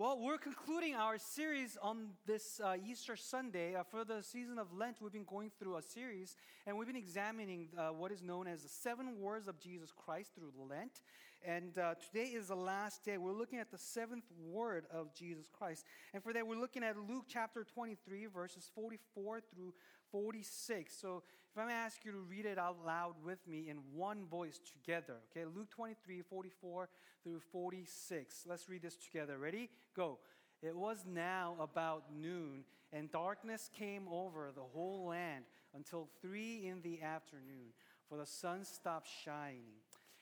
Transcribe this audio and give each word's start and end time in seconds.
Well, 0.00 0.18
we're 0.18 0.38
concluding 0.38 0.94
our 0.94 1.18
series 1.18 1.76
on 1.82 2.12
this 2.26 2.58
uh, 2.64 2.76
Easter 2.88 3.16
Sunday. 3.16 3.74
Uh, 3.74 3.82
for 3.82 4.02
the 4.02 4.22
season 4.22 4.58
of 4.58 4.72
Lent, 4.72 4.96
we've 5.02 5.12
been 5.12 5.26
going 5.28 5.50
through 5.58 5.76
a 5.76 5.82
series 5.82 6.36
and 6.66 6.78
we've 6.78 6.86
been 6.86 6.96
examining 6.96 7.68
uh, 7.76 7.88
what 7.88 8.10
is 8.10 8.22
known 8.22 8.46
as 8.46 8.62
the 8.62 8.68
seven 8.70 9.20
words 9.20 9.46
of 9.46 9.60
Jesus 9.60 9.92
Christ 9.94 10.30
through 10.34 10.52
Lent. 10.70 11.02
And 11.44 11.76
uh, 11.76 11.96
today 11.96 12.30
is 12.30 12.48
the 12.48 12.54
last 12.54 13.04
day. 13.04 13.18
We're 13.18 13.34
looking 13.34 13.58
at 13.58 13.70
the 13.70 13.76
seventh 13.76 14.24
word 14.42 14.86
of 14.90 15.14
Jesus 15.14 15.50
Christ. 15.52 15.84
And 16.14 16.22
for 16.22 16.32
that, 16.32 16.46
we're 16.46 16.58
looking 16.58 16.82
at 16.82 16.96
Luke 16.96 17.26
chapter 17.28 17.62
23, 17.62 18.24
verses 18.32 18.70
44 18.74 19.40
through 19.54 19.74
46. 20.12 20.96
So 20.98 21.24
if 21.52 21.58
I'm 21.58 21.64
going 21.64 21.74
to 21.74 21.80
ask 21.80 22.04
you 22.04 22.12
to 22.12 22.18
read 22.18 22.46
it 22.46 22.58
out 22.58 22.76
loud 22.86 23.14
with 23.24 23.38
me 23.48 23.66
in 23.68 23.78
one 23.92 24.24
voice 24.26 24.60
together, 24.60 25.16
okay? 25.30 25.44
Luke 25.44 25.68
23, 25.70 26.22
44 26.22 26.88
through 27.24 27.40
46. 27.50 28.44
Let's 28.48 28.68
read 28.68 28.82
this 28.82 28.96
together. 28.96 29.36
Ready? 29.36 29.68
Go. 29.96 30.18
It 30.62 30.76
was 30.76 31.04
now 31.12 31.56
about 31.58 32.04
noon, 32.16 32.64
and 32.92 33.10
darkness 33.10 33.68
came 33.76 34.06
over 34.08 34.52
the 34.54 34.62
whole 34.62 35.06
land 35.06 35.44
until 35.74 36.08
three 36.22 36.66
in 36.66 36.82
the 36.82 37.02
afternoon, 37.02 37.72
for 38.08 38.16
the 38.16 38.26
sun 38.26 38.64
stopped 38.64 39.08
shining. 39.24 39.80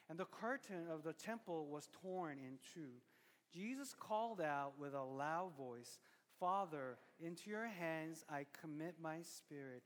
And 0.09 0.19
the 0.19 0.25
curtain 0.25 0.87
of 0.91 1.03
the 1.03 1.12
temple 1.12 1.67
was 1.67 1.91
torn 2.01 2.39
in 2.39 2.59
two. 2.73 3.03
Jesus 3.53 3.95
called 3.98 4.41
out 4.41 4.73
with 4.79 4.95
a 4.95 5.03
loud 5.03 5.51
voice, 5.59 5.98
Father, 6.41 6.97
into 7.20 7.51
your 7.51 7.67
hands 7.67 8.25
I 8.31 8.47
commit 8.62 8.95
my 9.03 9.19
spirit. 9.23 9.83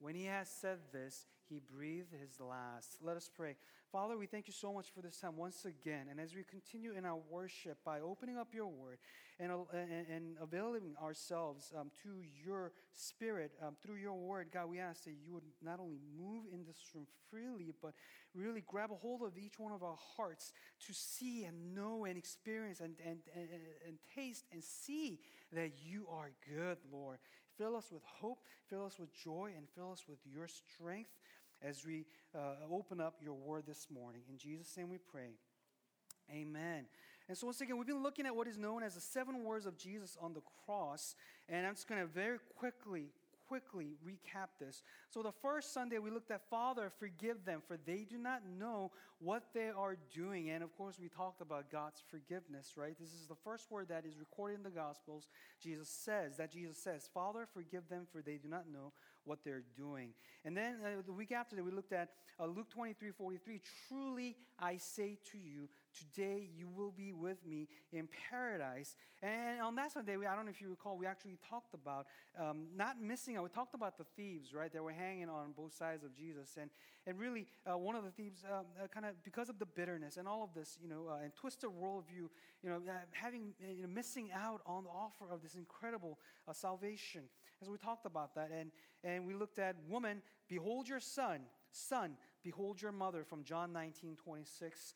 When 0.00 0.14
he 0.14 0.24
has 0.24 0.48
said 0.48 0.78
this, 0.92 1.26
he 1.50 1.60
breathed 1.60 2.12
his 2.12 2.40
last. 2.40 2.96
Let 3.02 3.16
us 3.16 3.28
pray. 3.32 3.56
Father, 3.92 4.16
we 4.16 4.26
thank 4.26 4.46
you 4.46 4.52
so 4.52 4.72
much 4.72 4.86
for 4.94 5.02
this 5.02 5.18
time 5.18 5.36
once 5.36 5.64
again. 5.64 6.06
And 6.10 6.20
as 6.20 6.34
we 6.34 6.42
continue 6.44 6.92
in 6.96 7.04
our 7.04 7.18
worship 7.28 7.78
by 7.84 8.00
opening 8.00 8.38
up 8.38 8.54
your 8.54 8.68
word 8.68 8.98
and, 9.38 9.50
uh, 9.50 9.56
and, 9.74 10.06
and 10.08 10.36
availing 10.40 10.94
ourselves 11.02 11.72
um, 11.78 11.90
to 12.04 12.08
your 12.46 12.72
spirit 12.94 13.50
um, 13.60 13.74
through 13.82 13.96
your 13.96 14.14
word, 14.14 14.48
God, 14.54 14.70
we 14.70 14.78
ask 14.78 15.04
that 15.04 15.16
you 15.22 15.34
would 15.34 15.42
not 15.60 15.80
only 15.80 15.98
move 16.16 16.44
in 16.52 16.64
this 16.64 16.78
room 16.94 17.06
freely, 17.28 17.74
but 17.82 17.92
really 18.32 18.62
grab 18.66 18.92
a 18.92 18.94
hold 18.94 19.22
of 19.22 19.36
each 19.36 19.58
one 19.58 19.72
of 19.72 19.82
our 19.82 19.98
hearts 20.16 20.52
to 20.86 20.94
see 20.94 21.44
and 21.44 21.74
know 21.74 22.04
and 22.04 22.16
experience 22.16 22.78
and, 22.78 22.94
and, 23.04 23.18
and, 23.34 23.48
and 23.86 23.98
taste 24.14 24.44
and 24.52 24.62
see 24.62 25.18
that 25.52 25.72
you 25.84 26.06
are 26.10 26.30
good, 26.48 26.78
Lord. 26.92 27.18
Fill 27.60 27.76
us 27.76 27.92
with 27.92 28.02
hope, 28.04 28.38
fill 28.70 28.86
us 28.86 28.98
with 28.98 29.12
joy, 29.12 29.52
and 29.54 29.68
fill 29.74 29.92
us 29.92 30.04
with 30.08 30.16
your 30.24 30.48
strength 30.48 31.10
as 31.60 31.84
we 31.84 32.06
uh, 32.34 32.54
open 32.72 33.02
up 33.02 33.16
your 33.22 33.34
word 33.34 33.64
this 33.66 33.88
morning. 33.92 34.22
In 34.30 34.38
Jesus' 34.38 34.74
name 34.78 34.88
we 34.88 34.96
pray. 34.96 35.34
Amen. 36.32 36.86
And 37.28 37.36
so, 37.36 37.48
once 37.48 37.60
again, 37.60 37.76
we've 37.76 37.86
been 37.86 38.02
looking 38.02 38.24
at 38.24 38.34
what 38.34 38.48
is 38.48 38.56
known 38.56 38.82
as 38.82 38.94
the 38.94 39.00
seven 39.02 39.44
words 39.44 39.66
of 39.66 39.76
Jesus 39.76 40.16
on 40.22 40.32
the 40.32 40.40
cross. 40.64 41.14
And 41.50 41.66
I'm 41.66 41.74
just 41.74 41.86
going 41.86 42.00
to 42.00 42.06
very 42.06 42.38
quickly 42.56 43.10
quickly 43.50 43.96
recap 44.06 44.46
this. 44.60 44.84
So, 45.08 45.24
the 45.24 45.32
first 45.32 45.74
Sunday 45.74 45.98
we 45.98 46.10
looked 46.10 46.30
at 46.30 46.48
Father, 46.48 46.92
forgive 47.00 47.44
them, 47.44 47.60
for 47.66 47.76
they 47.76 48.06
do 48.08 48.16
not 48.16 48.42
know 48.60 48.92
what 49.18 49.42
they 49.52 49.70
are 49.76 49.96
doing. 50.14 50.50
And 50.50 50.62
of 50.62 50.72
course, 50.78 50.98
we 51.00 51.08
talked 51.08 51.40
about 51.40 51.68
God's 51.68 52.00
forgiveness, 52.08 52.74
right? 52.76 52.96
This 52.96 53.08
is 53.08 53.26
the 53.28 53.34
first 53.34 53.68
word 53.68 53.88
that 53.88 54.06
is 54.06 54.20
recorded 54.20 54.58
in 54.58 54.62
the 54.62 54.70
Gospels. 54.70 55.26
Jesus 55.60 55.88
says, 55.88 56.36
that 56.36 56.52
Jesus 56.52 56.78
says, 56.78 57.10
Father, 57.12 57.48
forgive 57.52 57.88
them, 57.88 58.06
for 58.12 58.22
they 58.22 58.36
do 58.36 58.48
not 58.48 58.70
know 58.72 58.92
what 59.24 59.40
they're 59.44 59.64
doing. 59.76 60.10
And 60.44 60.56
then 60.56 60.76
uh, 60.84 61.02
the 61.04 61.12
week 61.12 61.32
after 61.32 61.56
that, 61.56 61.64
we 61.64 61.72
looked 61.72 61.92
at 61.92 62.10
uh, 62.38 62.46
Luke 62.46 62.70
23 62.70 63.10
43. 63.10 63.60
Truly 63.88 64.36
I 64.60 64.76
say 64.76 65.18
to 65.32 65.38
you, 65.38 65.68
today 65.98 66.48
you 66.56 66.68
will 66.68 66.92
be 66.92 67.12
with 67.12 67.44
me 67.46 67.68
in 67.92 68.08
paradise. 68.30 68.96
And 69.22 69.60
on 69.60 69.74
that 69.76 69.92
Sunday, 69.92 70.16
I 70.16 70.34
don't 70.34 70.46
know 70.46 70.50
if 70.50 70.60
you 70.60 70.70
recall, 70.70 70.96
we 70.96 71.06
actually 71.06 71.38
talked 71.48 71.74
about 71.74 72.06
um, 72.38 72.66
not 72.76 73.00
missing 73.00 73.36
out. 73.36 73.42
We 73.42 73.48
talked 73.50 73.74
about 73.74 73.98
the 73.98 74.04
thieves, 74.16 74.54
right? 74.54 74.72
That 74.72 74.82
were 74.82 74.92
hanging 74.92 75.28
on 75.28 75.52
both 75.56 75.74
sides 75.74 76.04
of 76.04 76.14
Jesus. 76.16 76.56
And, 76.60 76.70
and 77.06 77.18
really, 77.18 77.46
uh, 77.70 77.76
one 77.76 77.96
of 77.96 78.04
the 78.04 78.10
thieves, 78.10 78.44
um, 78.50 78.66
uh, 78.82 78.86
kind 78.88 79.06
of 79.06 79.22
because 79.22 79.48
of 79.48 79.58
the 79.58 79.66
bitterness 79.66 80.16
and 80.16 80.26
all 80.26 80.42
of 80.42 80.54
this, 80.54 80.78
you 80.82 80.88
know, 80.88 81.08
uh, 81.10 81.22
and 81.22 81.34
twisted 81.34 81.70
worldview, 81.70 82.28
you 82.62 82.70
know, 82.70 82.76
uh, 82.76 82.92
having, 83.12 83.52
you 83.60 83.82
know, 83.82 83.88
missing 83.88 84.30
out 84.34 84.60
on 84.66 84.84
the 84.84 84.90
offer 84.90 85.30
of 85.30 85.42
this 85.42 85.54
incredible 85.54 86.18
salvation. 86.52 87.22
As 87.62 87.68
we 87.68 87.76
talked 87.76 88.06
about 88.06 88.34
that. 88.36 88.50
And, 88.56 88.70
and 89.04 89.26
we 89.26 89.34
looked 89.34 89.58
at, 89.58 89.76
woman, 89.88 90.22
behold 90.48 90.88
your 90.88 91.00
son. 91.00 91.40
Son, 91.72 92.16
behold 92.42 92.80
your 92.80 92.92
mother 92.92 93.22
from 93.22 93.44
John 93.44 93.72
19, 93.72 94.16
26. 94.16 94.94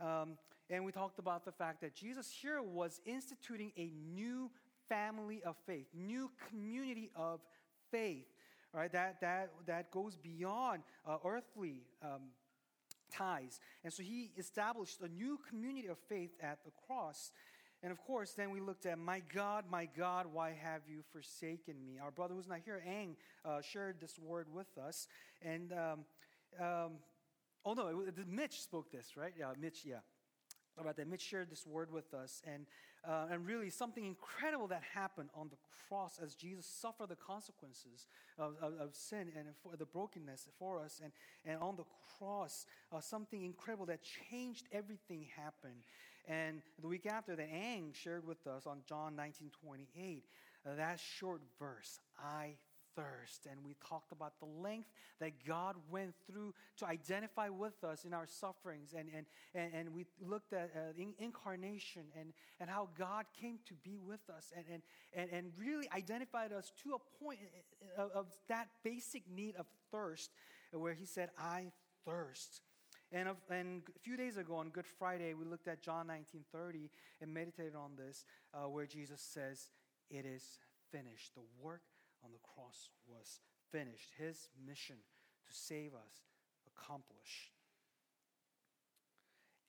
Um, 0.00 0.38
and 0.68 0.84
we 0.84 0.92
talked 0.92 1.18
about 1.18 1.44
the 1.44 1.52
fact 1.52 1.80
that 1.82 1.94
Jesus 1.94 2.30
here 2.30 2.60
was 2.60 3.00
instituting 3.06 3.72
a 3.76 3.90
new 4.14 4.50
family 4.88 5.42
of 5.44 5.56
faith, 5.66 5.86
new 5.94 6.30
community 6.48 7.10
of 7.14 7.40
faith, 7.90 8.26
right? 8.72 8.90
That, 8.92 9.20
that, 9.20 9.50
that 9.66 9.90
goes 9.90 10.16
beyond 10.16 10.82
uh, 11.06 11.18
earthly 11.24 11.82
um, 12.02 12.30
ties. 13.12 13.60
And 13.84 13.92
so 13.92 14.02
he 14.02 14.32
established 14.36 15.00
a 15.00 15.08
new 15.08 15.38
community 15.48 15.88
of 15.88 15.98
faith 16.08 16.32
at 16.40 16.58
the 16.64 16.72
cross. 16.86 17.30
And 17.82 17.92
of 17.92 17.98
course, 17.98 18.32
then 18.32 18.50
we 18.50 18.60
looked 18.60 18.86
at, 18.86 18.98
My 18.98 19.22
God, 19.32 19.64
my 19.70 19.88
God, 19.96 20.26
why 20.32 20.56
have 20.60 20.82
you 20.88 21.02
forsaken 21.12 21.74
me? 21.86 21.98
Our 22.02 22.10
brother 22.10 22.34
who's 22.34 22.48
not 22.48 22.60
here, 22.64 22.82
Ang, 22.86 23.16
uh, 23.44 23.60
shared 23.60 24.00
this 24.00 24.18
word 24.18 24.46
with 24.52 24.78
us. 24.78 25.06
And, 25.42 25.72
um, 25.72 26.04
um, 26.60 26.92
oh 27.66 27.74
no, 27.74 27.88
it, 28.06 28.26
Mitch 28.26 28.62
spoke 28.62 28.90
this, 28.90 29.16
right? 29.16 29.34
Yeah, 29.38 29.52
Mitch, 29.60 29.84
yeah 29.84 29.96
about 30.78 30.96
that. 30.96 31.08
Mitch 31.08 31.22
shared 31.22 31.50
this 31.50 31.66
word 31.66 31.90
with 31.90 32.12
us, 32.14 32.42
and, 32.46 32.66
uh, 33.06 33.26
and 33.30 33.46
really 33.46 33.70
something 33.70 34.04
incredible 34.04 34.66
that 34.68 34.82
happened 34.94 35.30
on 35.34 35.48
the 35.48 35.56
cross 35.88 36.18
as 36.22 36.34
Jesus 36.34 36.66
suffered 36.66 37.08
the 37.08 37.16
consequences 37.16 38.06
of, 38.38 38.54
of, 38.60 38.74
of 38.78 38.94
sin 38.94 39.30
and 39.36 39.46
for 39.62 39.76
the 39.76 39.86
brokenness 39.86 40.48
for 40.58 40.80
us. 40.80 41.00
And, 41.02 41.12
and 41.44 41.62
on 41.62 41.76
the 41.76 41.84
cross, 42.18 42.66
uh, 42.92 43.00
something 43.00 43.42
incredible 43.42 43.86
that 43.86 44.00
changed 44.30 44.66
everything 44.72 45.26
happened. 45.36 45.84
And 46.28 46.60
the 46.80 46.88
week 46.88 47.06
after 47.06 47.36
that, 47.36 47.48
Ang 47.50 47.92
shared 47.92 48.26
with 48.26 48.46
us 48.46 48.66
on 48.66 48.78
John 48.88 49.14
19 49.14 49.50
28, 49.62 50.24
uh, 50.66 50.74
that 50.74 50.98
short 50.98 51.40
verse, 51.58 52.00
I 52.18 52.54
thirst. 52.96 53.46
And 53.50 53.64
we 53.64 53.76
talked 53.86 54.10
about 54.10 54.40
the 54.40 54.46
length 54.46 54.88
that 55.20 55.44
God 55.46 55.76
went 55.90 56.14
through 56.26 56.54
to 56.78 56.86
identify 56.86 57.48
with 57.48 57.84
us 57.84 58.04
in 58.04 58.12
our 58.12 58.26
sufferings. 58.26 58.94
And, 58.96 59.08
and, 59.14 59.26
and, 59.54 59.74
and 59.74 59.94
we 59.94 60.06
looked 60.20 60.52
at 60.52 60.70
uh, 60.74 60.92
in, 60.98 61.14
incarnation 61.18 62.02
and, 62.18 62.32
and 62.58 62.68
how 62.68 62.88
God 62.98 63.26
came 63.38 63.58
to 63.66 63.74
be 63.84 63.98
with 63.98 64.28
us 64.34 64.52
and, 64.56 64.64
and, 64.72 64.82
and, 65.14 65.30
and 65.32 65.52
really 65.58 65.88
identified 65.94 66.52
us 66.52 66.72
to 66.82 66.94
a 66.94 67.24
point 67.24 67.38
of, 67.96 68.10
of 68.12 68.26
that 68.48 68.68
basic 68.82 69.22
need 69.30 69.54
of 69.56 69.66
thirst 69.92 70.30
where 70.72 70.94
He 70.94 71.04
said, 71.04 71.30
I 71.38 71.66
thirst. 72.04 72.62
And, 73.12 73.28
of, 73.28 73.36
and, 73.50 73.82
a 73.94 73.98
few 74.00 74.16
days 74.16 74.36
ago 74.36 74.56
on 74.56 74.70
Good 74.70 74.86
Friday, 74.98 75.34
we 75.34 75.44
looked 75.44 75.68
at 75.68 75.80
John 75.80 76.08
19:30 76.08 76.90
and 77.20 77.32
meditated 77.32 77.76
on 77.76 77.92
this, 77.96 78.24
uh, 78.52 78.68
where 78.68 78.84
Jesus 78.84 79.20
says, 79.20 79.70
"It 80.10 80.26
is 80.26 80.58
finished. 80.90 81.34
The 81.34 81.42
work 81.60 81.82
on 82.24 82.32
the 82.32 82.38
cross 82.54 82.90
was 83.06 83.40
finished. 83.70 84.10
His 84.18 84.48
mission 84.66 84.96
to 84.96 85.52
save 85.54 85.94
us 85.94 86.24
accomplished. 86.66 87.52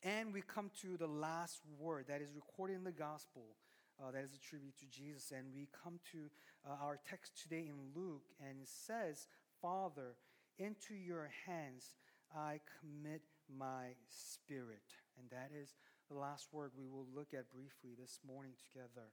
And 0.03 0.33
we 0.33 0.41
come 0.41 0.71
to 0.81 0.97
the 0.97 1.07
last 1.07 1.61
word 1.79 2.05
that 2.07 2.21
is 2.21 2.29
recorded 2.35 2.75
in 2.75 2.83
the 2.83 2.91
gospel 2.91 3.55
uh, 3.99 4.11
that 4.11 4.23
is 4.23 4.33
attributed 4.33 4.77
to 4.79 4.85
Jesus. 4.85 5.31
And 5.31 5.47
we 5.55 5.67
come 5.83 5.99
to 6.11 6.29
uh, 6.65 6.83
our 6.83 6.99
text 7.09 7.41
today 7.41 7.67
in 7.67 7.75
Luke, 7.95 8.23
and 8.39 8.61
it 8.61 8.69
says, 8.69 9.27
Father, 9.61 10.15
into 10.59 10.93
your 10.93 11.29
hands 11.45 11.95
I 12.35 12.59
commit 12.79 13.21
my 13.49 13.95
spirit. 14.09 14.85
And 15.17 15.29
that 15.31 15.51
is 15.55 15.75
the 16.09 16.17
last 16.17 16.47
word 16.51 16.71
we 16.77 16.87
will 16.87 17.07
look 17.15 17.33
at 17.33 17.49
briefly 17.49 17.91
this 17.99 18.19
morning 18.27 18.53
together. 18.71 19.07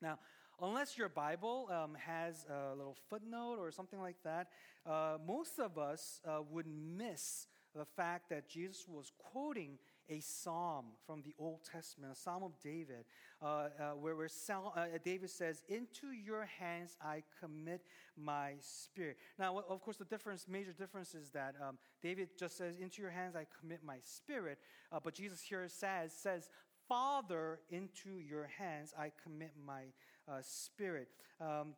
Now, 0.00 0.18
unless 0.60 0.96
your 0.96 1.08
Bible 1.08 1.68
um, 1.70 1.96
has 1.98 2.46
a 2.50 2.74
little 2.74 2.96
footnote 3.08 3.56
or 3.58 3.70
something 3.70 4.00
like 4.00 4.16
that, 4.24 4.48
uh, 4.86 5.18
most 5.26 5.58
of 5.58 5.78
us 5.78 6.20
uh, 6.26 6.40
would 6.50 6.66
miss 6.66 7.46
the 7.74 7.84
fact 7.84 8.30
that 8.30 8.48
Jesus 8.48 8.86
was 8.88 9.12
quoting 9.18 9.78
a 10.08 10.20
psalm 10.20 10.86
from 11.04 11.20
the 11.22 11.34
Old 11.38 11.60
Testament, 11.70 12.12
a 12.12 12.16
psalm 12.16 12.42
of 12.42 12.52
David, 12.62 13.04
uh, 13.42 13.46
uh 13.46 13.90
where, 14.00 14.14
where 14.14 14.28
Sal, 14.28 14.72
uh, 14.76 14.86
David 15.04 15.28
says, 15.30 15.62
Into 15.68 16.12
your 16.12 16.44
hands 16.44 16.96
I 17.02 17.22
commit 17.40 17.82
my 18.16 18.52
spirit. 18.60 19.18
Now, 19.38 19.58
of 19.68 19.82
course, 19.82 19.96
the 19.96 20.04
difference, 20.04 20.46
major 20.48 20.72
difference 20.72 21.14
is 21.14 21.30
that 21.30 21.54
um, 21.60 21.76
David 22.02 22.30
just 22.38 22.56
says, 22.56 22.76
Into 22.80 23.02
your 23.02 23.10
hands 23.10 23.34
I 23.36 23.46
commit 23.60 23.80
my 23.84 23.96
spirit, 24.02 24.58
uh, 24.92 25.00
but 25.02 25.14
Jesus 25.14 25.42
here 25.42 25.66
says, 25.68 26.12
says, 26.12 26.48
Father, 26.88 27.58
into 27.70 28.10
your 28.10 28.48
hands 28.58 28.94
I 28.96 29.10
commit 29.22 29.52
my 29.66 29.82
uh, 30.28 30.42
spirit. 30.42 31.08
Um, 31.40 31.74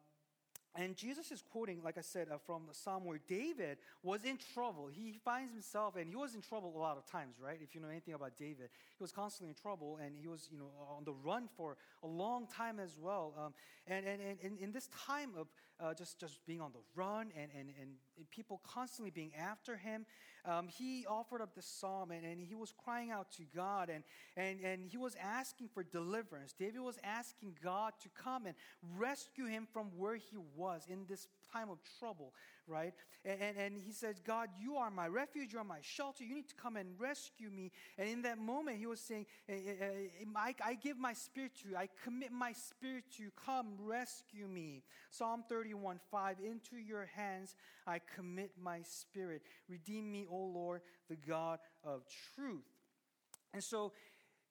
And 0.75 0.95
Jesus 0.97 1.33
is 1.33 1.43
quoting, 1.43 1.83
like 1.83 1.99
I 1.99 2.03
said, 2.03 2.29
uh, 2.29 2.39
from 2.39 2.67
the 2.69 2.75
psalm 2.75 3.05
where 3.05 3.21
David 3.27 3.79
was 4.03 4.23
in 4.23 4.39
trouble. 4.55 4.87
He 4.87 5.19
finds 5.25 5.50
himself, 5.53 5.97
and 5.97 6.06
he 6.09 6.15
was 6.15 6.35
in 6.35 6.43
trouble 6.43 6.71
a 6.77 6.79
lot 6.79 6.97
of 6.97 7.05
times, 7.06 7.35
right? 7.41 7.59
If 7.61 7.75
you 7.75 7.81
know 7.81 7.89
anything 7.89 8.15
about 8.15 8.37
David, 8.37 8.69
he 8.97 9.03
was 9.03 9.11
constantly 9.11 9.49
in 9.49 9.56
trouble, 9.56 9.99
and 10.03 10.15
he 10.15 10.29
was, 10.29 10.49
you 10.53 10.59
know, 10.59 10.71
on 10.97 11.05
the 11.05 11.15
run 11.29 11.49
for 11.56 11.77
a 12.03 12.06
long 12.06 12.47
time 12.47 12.79
as 12.79 12.97
well. 13.00 13.35
Um, 13.37 13.55
and, 13.87 14.06
and, 14.06 14.21
and 14.45 14.59
in 14.61 14.71
this 14.71 14.89
time 15.09 15.31
of 15.41 15.49
uh, 15.80 15.94
just, 15.94 16.19
just 16.19 16.44
being 16.46 16.60
on 16.60 16.72
the 16.72 16.80
run 16.94 17.30
and, 17.36 17.50
and, 17.58 17.70
and 17.80 18.30
people 18.30 18.60
constantly 18.66 19.10
being 19.10 19.32
after 19.38 19.76
him, 19.76 20.04
um, 20.44 20.69
he 20.69 21.04
offered 21.06 21.42
up 21.42 21.54
this 21.54 21.66
psalm 21.66 22.10
and, 22.10 22.25
and 22.25 22.40
he 22.40 22.54
was 22.54 22.72
crying 22.72 23.10
out 23.10 23.30
to 23.32 23.42
God 23.54 23.90
and, 23.90 24.04
and, 24.36 24.60
and 24.60 24.86
he 24.86 24.96
was 24.96 25.16
asking 25.22 25.69
for 25.69 25.82
deliverance. 25.82 26.54
David 26.58 26.80
was 26.80 26.98
asking 27.04 27.56
God 27.62 27.92
to 28.02 28.08
come 28.10 28.46
and 28.46 28.54
rescue 28.96 29.46
him 29.46 29.66
from 29.72 29.90
where 29.96 30.16
he 30.16 30.36
was 30.56 30.86
in 30.88 31.04
this 31.08 31.28
time 31.52 31.70
of 31.70 31.78
trouble, 31.98 32.32
right? 32.66 32.94
And, 33.25 33.40
and, 33.40 33.56
and, 33.58 33.82
he 33.82 33.92
says, 33.92 34.20
God, 34.25 34.48
you 34.60 34.76
are 34.76 34.90
my 34.90 35.08
refuge, 35.08 35.52
you 35.52 35.58
are 35.58 35.64
my 35.64 35.80
shelter. 35.80 36.25
You 36.25 36.34
need 36.34 36.48
to 36.48 36.54
come 36.54 36.76
and 36.76 36.88
rescue 36.98 37.50
me. 37.50 37.72
And 37.98 38.08
in 38.08 38.22
that 38.22 38.38
moment, 38.38 38.78
he 38.78 38.86
was 38.86 39.00
saying, 39.00 39.26
eh, 39.48 39.54
eh, 39.54 39.84
eh, 39.84 40.25
I, 40.36 40.54
I 40.64 40.75
give 40.75 40.98
my 40.98 41.12
spirit 41.12 41.52
to 41.62 41.70
you. 41.70 41.76
I 41.76 41.88
commit 42.04 42.32
my 42.32 42.52
spirit 42.52 43.04
to 43.16 43.25
you. 43.25 43.30
Come 43.44 43.75
rescue 43.80 44.46
me. 44.46 44.82
Psalm 45.10 45.44
31 45.69 46.00
5 46.11 46.37
Into 46.44 46.76
your 46.76 47.06
hands 47.15 47.55
I 47.87 48.00
commit 48.17 48.53
my 48.61 48.81
spirit. 48.82 49.43
Redeem 49.69 50.11
me, 50.11 50.26
O 50.31 50.37
Lord, 50.37 50.81
the 51.09 51.17
God 51.17 51.59
of 51.85 52.03
truth. 52.35 52.65
And 53.53 53.62
so, 53.62 53.93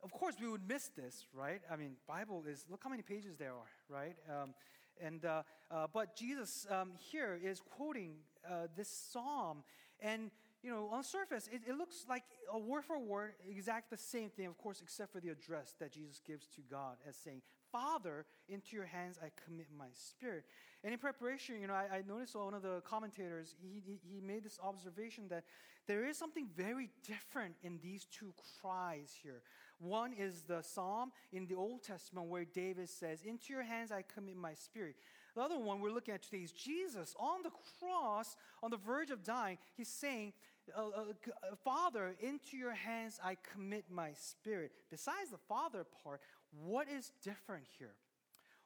of 0.03 0.11
course, 0.11 0.35
we 0.41 0.47
would 0.47 0.67
miss 0.67 0.89
this, 0.95 1.25
right? 1.33 1.61
I 1.71 1.75
mean, 1.75 1.93
Bible 2.07 2.43
is, 2.47 2.65
look 2.69 2.83
how 2.83 2.89
many 2.89 3.01
pages 3.01 3.35
there 3.37 3.53
are, 3.53 3.71
right? 3.89 4.15
Um, 4.29 4.53
and, 5.01 5.25
uh, 5.25 5.43
uh, 5.71 5.87
but 5.91 6.15
Jesus 6.15 6.65
um, 6.69 6.91
here 7.11 7.39
is 7.43 7.61
quoting 7.61 8.15
uh, 8.47 8.67
this 8.75 8.89
psalm. 8.89 9.63
And, 9.99 10.31
you 10.61 10.71
know, 10.71 10.89
on 10.91 11.03
surface, 11.03 11.47
it, 11.51 11.61
it, 11.67 11.75
looks 11.75 12.05
like 12.09 12.23
a 12.51 12.59
word 12.59 12.83
for 12.85 12.99
word, 12.99 13.33
exact 13.49 13.89
the 13.89 13.97
same 13.97 14.29
thing, 14.29 14.47
of 14.47 14.57
course, 14.57 14.81
except 14.81 15.13
for 15.13 15.19
the 15.19 15.29
address 15.29 15.75
that 15.79 15.91
Jesus 15.91 16.21
gives 16.25 16.47
to 16.47 16.61
God 16.69 16.97
as 17.07 17.15
saying, 17.15 17.41
Father, 17.71 18.25
into 18.47 18.75
your 18.75 18.85
hands 18.85 19.19
I 19.21 19.31
commit 19.45 19.67
my 19.77 19.87
spirit. 19.93 20.45
And 20.83 20.93
in 20.93 20.99
preparation, 20.99 21.59
you 21.61 21.67
know, 21.67 21.73
I, 21.73 21.97
I 21.97 22.03
noticed 22.07 22.35
one 22.35 22.53
of 22.53 22.61
the 22.61 22.81
commentators, 22.85 23.55
he, 23.61 23.99
he, 24.09 24.21
made 24.21 24.43
this 24.43 24.59
observation 24.63 25.25
that 25.29 25.43
there 25.87 26.05
is 26.05 26.17
something 26.17 26.47
very 26.55 26.89
different 27.05 27.55
in 27.63 27.79
these 27.81 28.05
two 28.05 28.33
cries 28.61 29.13
here. 29.21 29.41
One 29.79 30.13
is 30.13 30.41
the 30.41 30.61
psalm 30.61 31.11
in 31.31 31.45
the 31.47 31.55
Old 31.55 31.83
Testament 31.83 32.27
where 32.27 32.45
David 32.45 32.89
says, 32.89 33.21
Into 33.21 33.53
your 33.53 33.63
hands 33.63 33.91
I 33.91 34.01
commit 34.01 34.37
my 34.37 34.53
spirit. 34.53 34.95
The 35.35 35.41
other 35.41 35.59
one 35.59 35.81
we're 35.81 35.91
looking 35.91 36.13
at 36.13 36.23
today 36.23 36.43
is 36.43 36.51
Jesus 36.51 37.15
on 37.19 37.43
the 37.43 37.51
cross, 37.79 38.35
on 38.63 38.71
the 38.71 38.77
verge 38.77 39.11
of 39.11 39.23
dying. 39.23 39.59
He's 39.75 39.87
saying, 39.87 40.33
uh, 40.75 40.81
uh, 40.81 41.55
Father, 41.63 42.15
into 42.19 42.57
your 42.57 42.73
hands 42.73 43.19
I 43.23 43.37
commit 43.53 43.85
my 43.89 44.13
spirit. 44.13 44.71
Besides 44.89 45.31
the 45.31 45.37
Father 45.37 45.85
part, 46.03 46.21
what 46.51 46.87
is 46.89 47.11
different 47.23 47.65
here? 47.77 47.95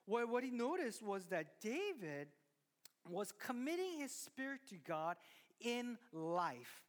Well, 0.07 0.28
what 0.28 0.44
he 0.44 0.51
noticed 0.51 1.01
was 1.01 1.25
that 1.25 1.62
David 1.62 2.28
was 3.10 3.31
committing 3.31 4.00
his 4.00 4.12
spirit 4.12 4.62
to 4.69 4.75
God 4.75 5.16
in 5.60 5.98
life. 6.12 6.83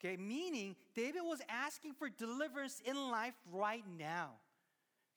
Okay, 0.00 0.16
meaning 0.16 0.76
David 0.94 1.22
was 1.24 1.40
asking 1.48 1.94
for 1.94 2.08
deliverance 2.08 2.80
in 2.84 3.10
life 3.10 3.34
right 3.52 3.84
now. 3.98 4.30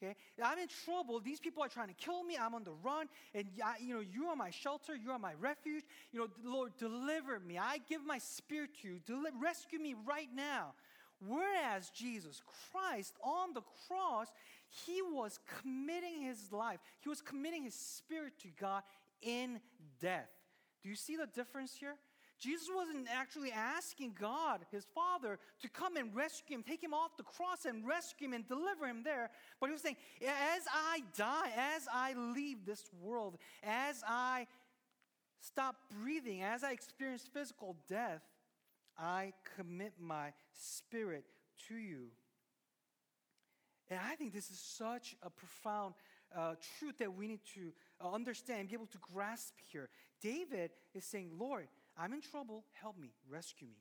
Okay, 0.04 0.16
I'm 0.44 0.58
in 0.58 0.68
trouble. 0.84 1.20
These 1.20 1.40
people 1.40 1.62
are 1.62 1.70
trying 1.70 1.90
to 1.90 1.94
kill 1.94 2.24
me. 2.24 2.36
I'm 2.40 2.56
on 2.56 2.64
the 2.64 2.74
run, 2.84 3.08
and 3.36 3.46
you 3.80 3.94
know 3.94 4.00
you 4.00 4.26
are 4.28 4.36
my 4.36 4.50
shelter. 4.50 4.96
You 4.96 5.12
are 5.12 5.20
my 5.20 5.34
refuge. 5.40 5.84
You 6.12 6.22
know, 6.22 6.28
Lord, 6.44 6.72
deliver 6.78 7.40
me. 7.40 7.60
I 7.60 7.78
give 7.88 8.04
my 8.04 8.18
spirit 8.18 8.72
to 8.82 8.88
you. 8.88 9.00
Deli- 9.06 9.30
rescue 9.40 9.80
me 9.80 9.96
right 10.08 10.30
now. 10.34 10.74
Whereas 11.28 11.92
Jesus 11.92 12.42
Christ 12.72 13.14
on 13.24 13.54
the 13.54 13.62
cross, 13.88 14.28
he 14.86 15.02
was 15.02 15.40
committing 15.62 16.22
his 16.22 16.52
life. 16.52 16.80
He 17.02 17.10
was 17.10 17.22
committing 17.22 17.64
his 17.64 17.76
spirit 17.76 18.34
to 18.40 18.48
God 18.60 18.84
in 19.22 19.60
death. 20.00 20.30
Do 20.82 20.90
you 20.90 20.96
see 20.96 21.16
the 21.16 21.28
difference 21.28 21.76
here? 21.78 21.96
Jesus 22.40 22.70
wasn't 22.74 23.08
actually 23.14 23.52
asking 23.52 24.16
God, 24.20 24.62
his 24.72 24.88
Father, 24.96 25.38
to 25.62 25.70
come 25.70 25.96
and 25.96 26.16
rescue 26.16 26.56
him, 26.56 26.64
take 26.64 26.84
him 26.84 26.94
off 26.94 27.16
the 27.16 27.24
cross 27.24 27.66
and 27.66 27.88
rescue 27.88 28.28
him 28.28 28.34
and 28.34 28.48
deliver 28.48 28.88
him 28.88 29.04
there. 29.04 29.30
But 29.60 29.68
he 29.68 29.74
was 29.74 29.82
saying, 29.84 29.98
as 30.24 30.64
I 30.74 31.04
die, 31.16 31.52
as 31.76 31.88
I 31.94 32.14
leave 32.14 32.66
this 32.66 32.90
world, 33.00 33.38
as 33.62 34.04
I 34.08 34.48
stop 35.40 35.76
breathing, 36.02 36.42
as 36.42 36.64
I 36.64 36.72
experience 36.72 37.30
physical 37.32 37.76
death, 37.88 38.24
I 38.98 39.34
commit 39.56 39.94
my 40.00 40.34
spirit 40.52 41.26
to 41.68 41.76
you. 41.76 42.08
And 43.92 44.00
I 44.00 44.16
think 44.16 44.34
this 44.34 44.50
is 44.50 44.58
such 44.58 45.18
a 45.22 45.30
profound 45.30 45.96
uh, 46.34 46.54
truth 46.80 46.98
that 47.00 47.14
we 47.14 47.28
need 47.28 47.42
to 47.56 47.74
uh, 48.02 48.14
understand, 48.14 48.70
be 48.70 48.74
able 48.74 48.86
to 48.86 48.98
grasp 49.14 49.56
here. 49.70 49.90
David 50.22 50.72
is 50.94 51.04
saying, 51.04 51.32
Lord, 51.38 51.68
I'm 51.98 52.14
in 52.14 52.22
trouble. 52.22 52.64
Help 52.72 52.98
me. 52.98 53.12
Rescue 53.30 53.68
me. 53.68 53.76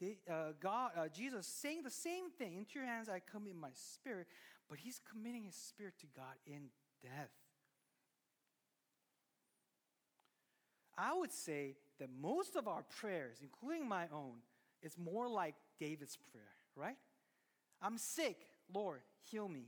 They, 0.00 0.18
uh, 0.28 0.52
God, 0.60 0.90
uh, 0.98 1.06
Jesus 1.06 1.46
saying 1.46 1.84
the 1.84 1.90
same 1.92 2.28
thing. 2.36 2.56
Into 2.56 2.80
your 2.80 2.86
hands 2.86 3.08
I 3.08 3.20
commit 3.20 3.54
my 3.54 3.70
spirit. 3.72 4.26
But 4.68 4.78
he's 4.78 5.00
committing 5.08 5.44
his 5.44 5.54
spirit 5.54 5.94
to 6.00 6.06
God 6.16 6.34
in 6.44 6.70
death. 7.00 7.30
I 10.98 11.16
would 11.16 11.32
say 11.32 11.76
that 12.00 12.08
most 12.20 12.56
of 12.56 12.66
our 12.66 12.82
prayers, 12.98 13.36
including 13.42 13.88
my 13.88 14.06
own, 14.12 14.38
is 14.82 14.98
more 14.98 15.28
like 15.28 15.54
David's 15.78 16.18
prayer, 16.32 16.42
right? 16.74 16.96
I'm 17.80 17.96
sick. 17.96 18.38
Lord, 18.72 19.00
heal 19.30 19.48
me. 19.48 19.66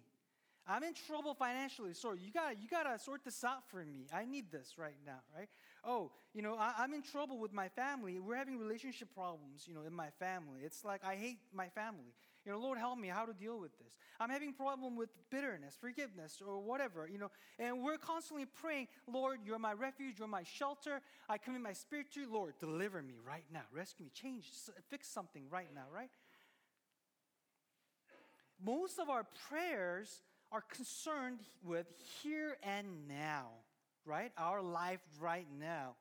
I'm 0.70 0.82
in 0.82 0.92
trouble 0.92 1.32
financially. 1.32 1.94
Sorry, 1.94 2.18
you 2.22 2.30
got 2.30 2.60
you 2.60 2.68
got 2.68 2.82
to 2.82 3.02
sort 3.02 3.24
this 3.24 3.42
out 3.42 3.66
for 3.70 3.82
me. 3.82 4.06
I 4.12 4.26
need 4.26 4.52
this 4.52 4.74
right 4.76 4.98
now, 5.06 5.20
right? 5.34 5.48
Oh, 5.82 6.10
you 6.34 6.42
know, 6.42 6.56
I, 6.58 6.84
am 6.84 6.92
in 6.92 7.00
trouble 7.00 7.38
with 7.38 7.54
my 7.54 7.68
family. 7.68 8.18
We're 8.18 8.36
having 8.36 8.58
relationship 8.58 9.08
problems, 9.14 9.64
you 9.66 9.74
know, 9.74 9.80
in 9.86 9.94
my 9.94 10.10
family. 10.18 10.60
It's 10.62 10.84
like 10.84 11.02
I 11.04 11.14
hate 11.14 11.38
my 11.54 11.68
family. 11.70 12.12
You 12.44 12.52
know, 12.52 12.58
Lord, 12.58 12.78
help 12.78 12.98
me 12.98 13.08
how 13.08 13.24
to 13.24 13.32
deal 13.32 13.58
with 13.58 13.78
this. 13.78 13.96
I'm 14.20 14.28
having 14.28 14.52
problem 14.52 14.94
with 14.94 15.08
bitterness, 15.30 15.76
forgiveness, 15.80 16.42
or 16.46 16.58
whatever, 16.60 17.08
you 17.10 17.18
know. 17.18 17.30
And 17.58 17.82
we're 17.82 17.98
constantly 17.98 18.46
praying, 18.46 18.88
Lord, 19.10 19.40
you're 19.44 19.58
my 19.58 19.72
refuge, 19.72 20.18
you're 20.18 20.28
my 20.28 20.42
shelter. 20.42 21.00
I 21.30 21.38
commit 21.38 21.62
my 21.62 21.72
spirit 21.72 22.12
to 22.12 22.20
you. 22.20 22.32
Lord, 22.32 22.54
deliver 22.58 23.02
me 23.02 23.14
right 23.26 23.44
now. 23.52 23.62
Rescue 23.72 24.04
me. 24.04 24.10
Change, 24.14 24.50
fix 24.90 25.08
something 25.08 25.44
right 25.50 25.68
now, 25.74 25.84
right? 25.94 26.10
Most 28.64 28.98
of 28.98 29.08
our 29.08 29.24
prayers 29.48 30.22
are 30.50 30.62
concerned 30.62 31.40
with 31.62 31.86
here 32.22 32.56
and 32.62 33.08
now, 33.08 33.48
right? 34.04 34.32
Our 34.36 34.62
life 34.62 35.00
right 35.20 35.46
now. 35.58 35.94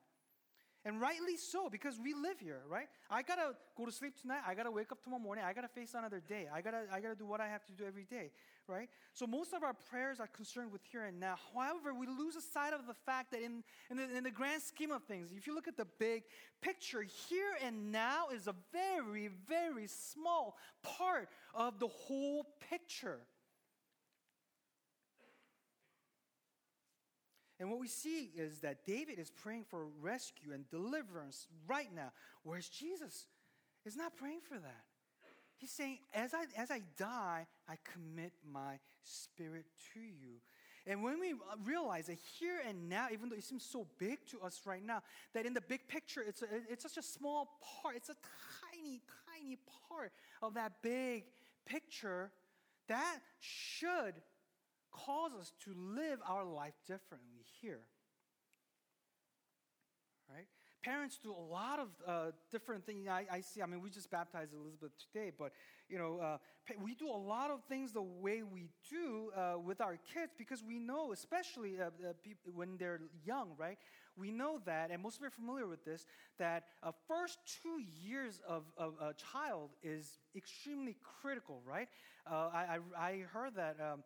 And 0.84 1.00
rightly 1.00 1.36
so, 1.36 1.68
because 1.68 1.98
we 2.02 2.14
live 2.14 2.38
here, 2.40 2.62
right? 2.68 2.86
I 3.10 3.22
gotta 3.22 3.54
go 3.76 3.84
to 3.84 3.92
sleep 3.92 4.14
tonight. 4.20 4.40
I 4.46 4.54
gotta 4.54 4.70
wake 4.70 4.90
up 4.90 5.02
tomorrow 5.02 5.22
morning. 5.22 5.44
I 5.44 5.52
gotta 5.52 5.68
face 5.68 5.94
another 5.94 6.22
day. 6.26 6.46
I 6.52 6.62
gotta, 6.62 6.84
I 6.92 7.00
gotta 7.00 7.14
do 7.14 7.26
what 7.26 7.40
I 7.40 7.48
have 7.48 7.64
to 7.66 7.72
do 7.72 7.84
every 7.84 8.04
day, 8.04 8.30
right? 8.68 8.88
So 9.14 9.26
most 9.26 9.52
of 9.52 9.62
our 9.62 9.74
prayers 9.90 10.20
are 10.20 10.26
concerned 10.26 10.70
with 10.72 10.82
here 10.90 11.04
and 11.04 11.18
now. 11.18 11.36
However, 11.54 11.94
we 11.94 12.06
lose 12.06 12.36
sight 12.52 12.72
of 12.72 12.86
the 12.86 12.94
fact 12.94 13.32
that 13.32 13.42
in, 13.42 13.64
in 13.90 13.96
the, 13.96 14.16
in 14.16 14.24
the 14.24 14.30
grand 14.30 14.62
scheme 14.62 14.90
of 14.90 15.02
things, 15.04 15.30
if 15.36 15.46
you 15.46 15.54
look 15.54 15.68
at 15.68 15.76
the 15.76 15.86
big 15.98 16.22
picture, 16.60 17.02
here 17.28 17.56
and 17.64 17.90
now 17.90 18.28
is 18.34 18.46
a 18.46 18.54
very, 18.72 19.30
very 19.48 19.86
small 19.86 20.56
part 20.82 21.28
of 21.54 21.78
the 21.78 21.88
whole 21.88 22.46
picture. 22.68 23.20
And 27.60 27.70
what 27.70 27.80
we 27.80 27.88
see 27.88 28.30
is 28.36 28.60
that 28.60 28.86
David 28.86 29.18
is 29.18 29.30
praying 29.30 29.64
for 29.68 29.86
rescue 30.00 30.52
and 30.52 30.68
deliverance 30.70 31.48
right 31.66 31.92
now, 31.92 32.12
whereas 32.44 32.68
Jesus 32.68 33.26
is 33.84 33.96
not 33.96 34.16
praying 34.16 34.40
for 34.48 34.58
that. 34.58 34.84
He's 35.58 35.72
saying, 35.72 35.98
as 36.14 36.34
I, 36.34 36.44
as 36.56 36.70
I 36.70 36.82
die, 36.96 37.46
I 37.68 37.74
commit 37.92 38.32
my 38.50 38.78
spirit 39.02 39.66
to 39.92 40.00
you. 40.00 40.40
And 40.86 41.02
when 41.02 41.20
we 41.20 41.34
realize 41.64 42.06
that 42.06 42.18
here 42.38 42.60
and 42.66 42.88
now, 42.88 43.08
even 43.12 43.28
though 43.28 43.36
it 43.36 43.44
seems 43.44 43.64
so 43.64 43.86
big 43.98 44.24
to 44.30 44.40
us 44.40 44.62
right 44.64 44.84
now, 44.84 45.02
that 45.34 45.44
in 45.44 45.52
the 45.52 45.60
big 45.60 45.86
picture, 45.88 46.22
it's, 46.26 46.42
a, 46.42 46.46
it's 46.70 46.82
such 46.82 46.96
a 46.96 47.02
small 47.02 47.58
part, 47.82 47.96
it's 47.96 48.08
a 48.08 48.16
tiny, 48.72 49.02
tiny 49.26 49.58
part 49.88 50.12
of 50.40 50.54
that 50.54 50.72
big 50.80 51.24
picture, 51.66 52.30
that 52.86 53.18
should 53.40 54.14
cause 54.92 55.32
us 55.38 55.52
to 55.64 55.74
live 55.74 56.20
our 56.26 56.44
life 56.44 56.74
differently 56.86 57.44
here. 57.60 57.80
Parents 60.82 61.18
do 61.20 61.32
a 61.32 61.44
lot 61.52 61.80
of 61.80 61.88
uh, 62.06 62.30
different 62.52 62.86
things. 62.86 63.08
I, 63.08 63.24
I, 63.30 63.40
see, 63.40 63.62
I 63.62 63.66
mean, 63.66 63.82
we 63.82 63.90
just 63.90 64.10
baptized 64.10 64.52
Elizabeth 64.54 64.92
today, 65.12 65.32
but, 65.36 65.52
you 65.88 65.98
know, 65.98 66.20
uh, 66.20 66.38
we 66.80 66.94
do 66.94 67.08
a 67.08 67.16
lot 67.16 67.50
of 67.50 67.64
things 67.68 67.92
the 67.92 68.02
way 68.02 68.42
we 68.42 68.68
do 68.88 69.30
uh, 69.36 69.58
with 69.58 69.80
our 69.80 69.98
kids 70.14 70.32
because 70.38 70.62
we 70.62 70.78
know, 70.78 71.12
especially 71.12 71.80
uh, 71.80 71.86
uh, 71.86 72.12
when 72.54 72.76
they're 72.76 73.00
young, 73.24 73.50
right? 73.56 73.78
We 74.16 74.30
know 74.30 74.60
that, 74.66 74.90
and 74.90 75.02
most 75.02 75.16
of 75.16 75.22
you 75.22 75.28
are 75.28 75.30
familiar 75.30 75.66
with 75.66 75.84
this, 75.84 76.06
that 76.38 76.64
uh, 76.82 76.92
first 77.08 77.38
two 77.62 77.82
years 78.00 78.40
of, 78.46 78.64
of, 78.76 78.94
a 79.00 79.14
child 79.14 79.70
is 79.82 80.18
extremely 80.36 80.96
critical, 81.22 81.60
right? 81.66 81.88
I, 82.26 82.78
I, 82.96 83.06
I, 83.08 83.24
heard 83.32 83.54
that 83.56 83.76
um, 83.80 84.02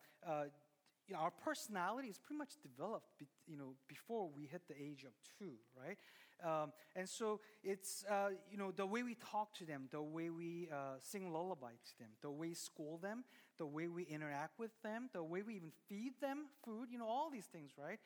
you 1.08 1.14
know, 1.14 1.20
our 1.20 1.30
personality 1.30 2.08
is 2.08 2.18
pretty 2.18 2.38
much 2.38 2.54
developed, 2.62 3.22
you 3.46 3.56
know, 3.56 3.74
before 3.88 4.28
we 4.34 4.46
hit 4.46 4.62
the 4.68 4.74
age 4.74 5.04
of 5.04 5.12
two, 5.38 5.54
right? 5.76 5.98
Um, 6.44 6.72
and 6.96 7.08
so 7.08 7.40
it's, 7.62 8.04
uh, 8.10 8.30
you 8.50 8.58
know, 8.58 8.70
the 8.72 8.86
way 8.86 9.02
we 9.02 9.14
talk 9.14 9.54
to 9.58 9.64
them, 9.64 9.88
the 9.90 10.02
way 10.02 10.30
we 10.30 10.68
uh, 10.72 10.98
sing 11.00 11.32
lullaby 11.32 11.72
to 11.72 11.98
them, 11.98 12.08
the 12.20 12.30
way 12.30 12.48
we 12.48 12.54
school 12.54 12.98
them, 12.98 13.24
the 13.58 13.66
way 13.66 13.88
we 13.88 14.02
interact 14.04 14.58
with 14.58 14.70
them, 14.82 15.08
the 15.12 15.22
way 15.22 15.42
we 15.42 15.54
even 15.56 15.72
feed 15.88 16.14
them 16.20 16.46
food, 16.64 16.88
you 16.90 16.98
know, 16.98 17.06
all 17.06 17.30
these 17.30 17.46
things, 17.46 17.72
right? 17.78 17.98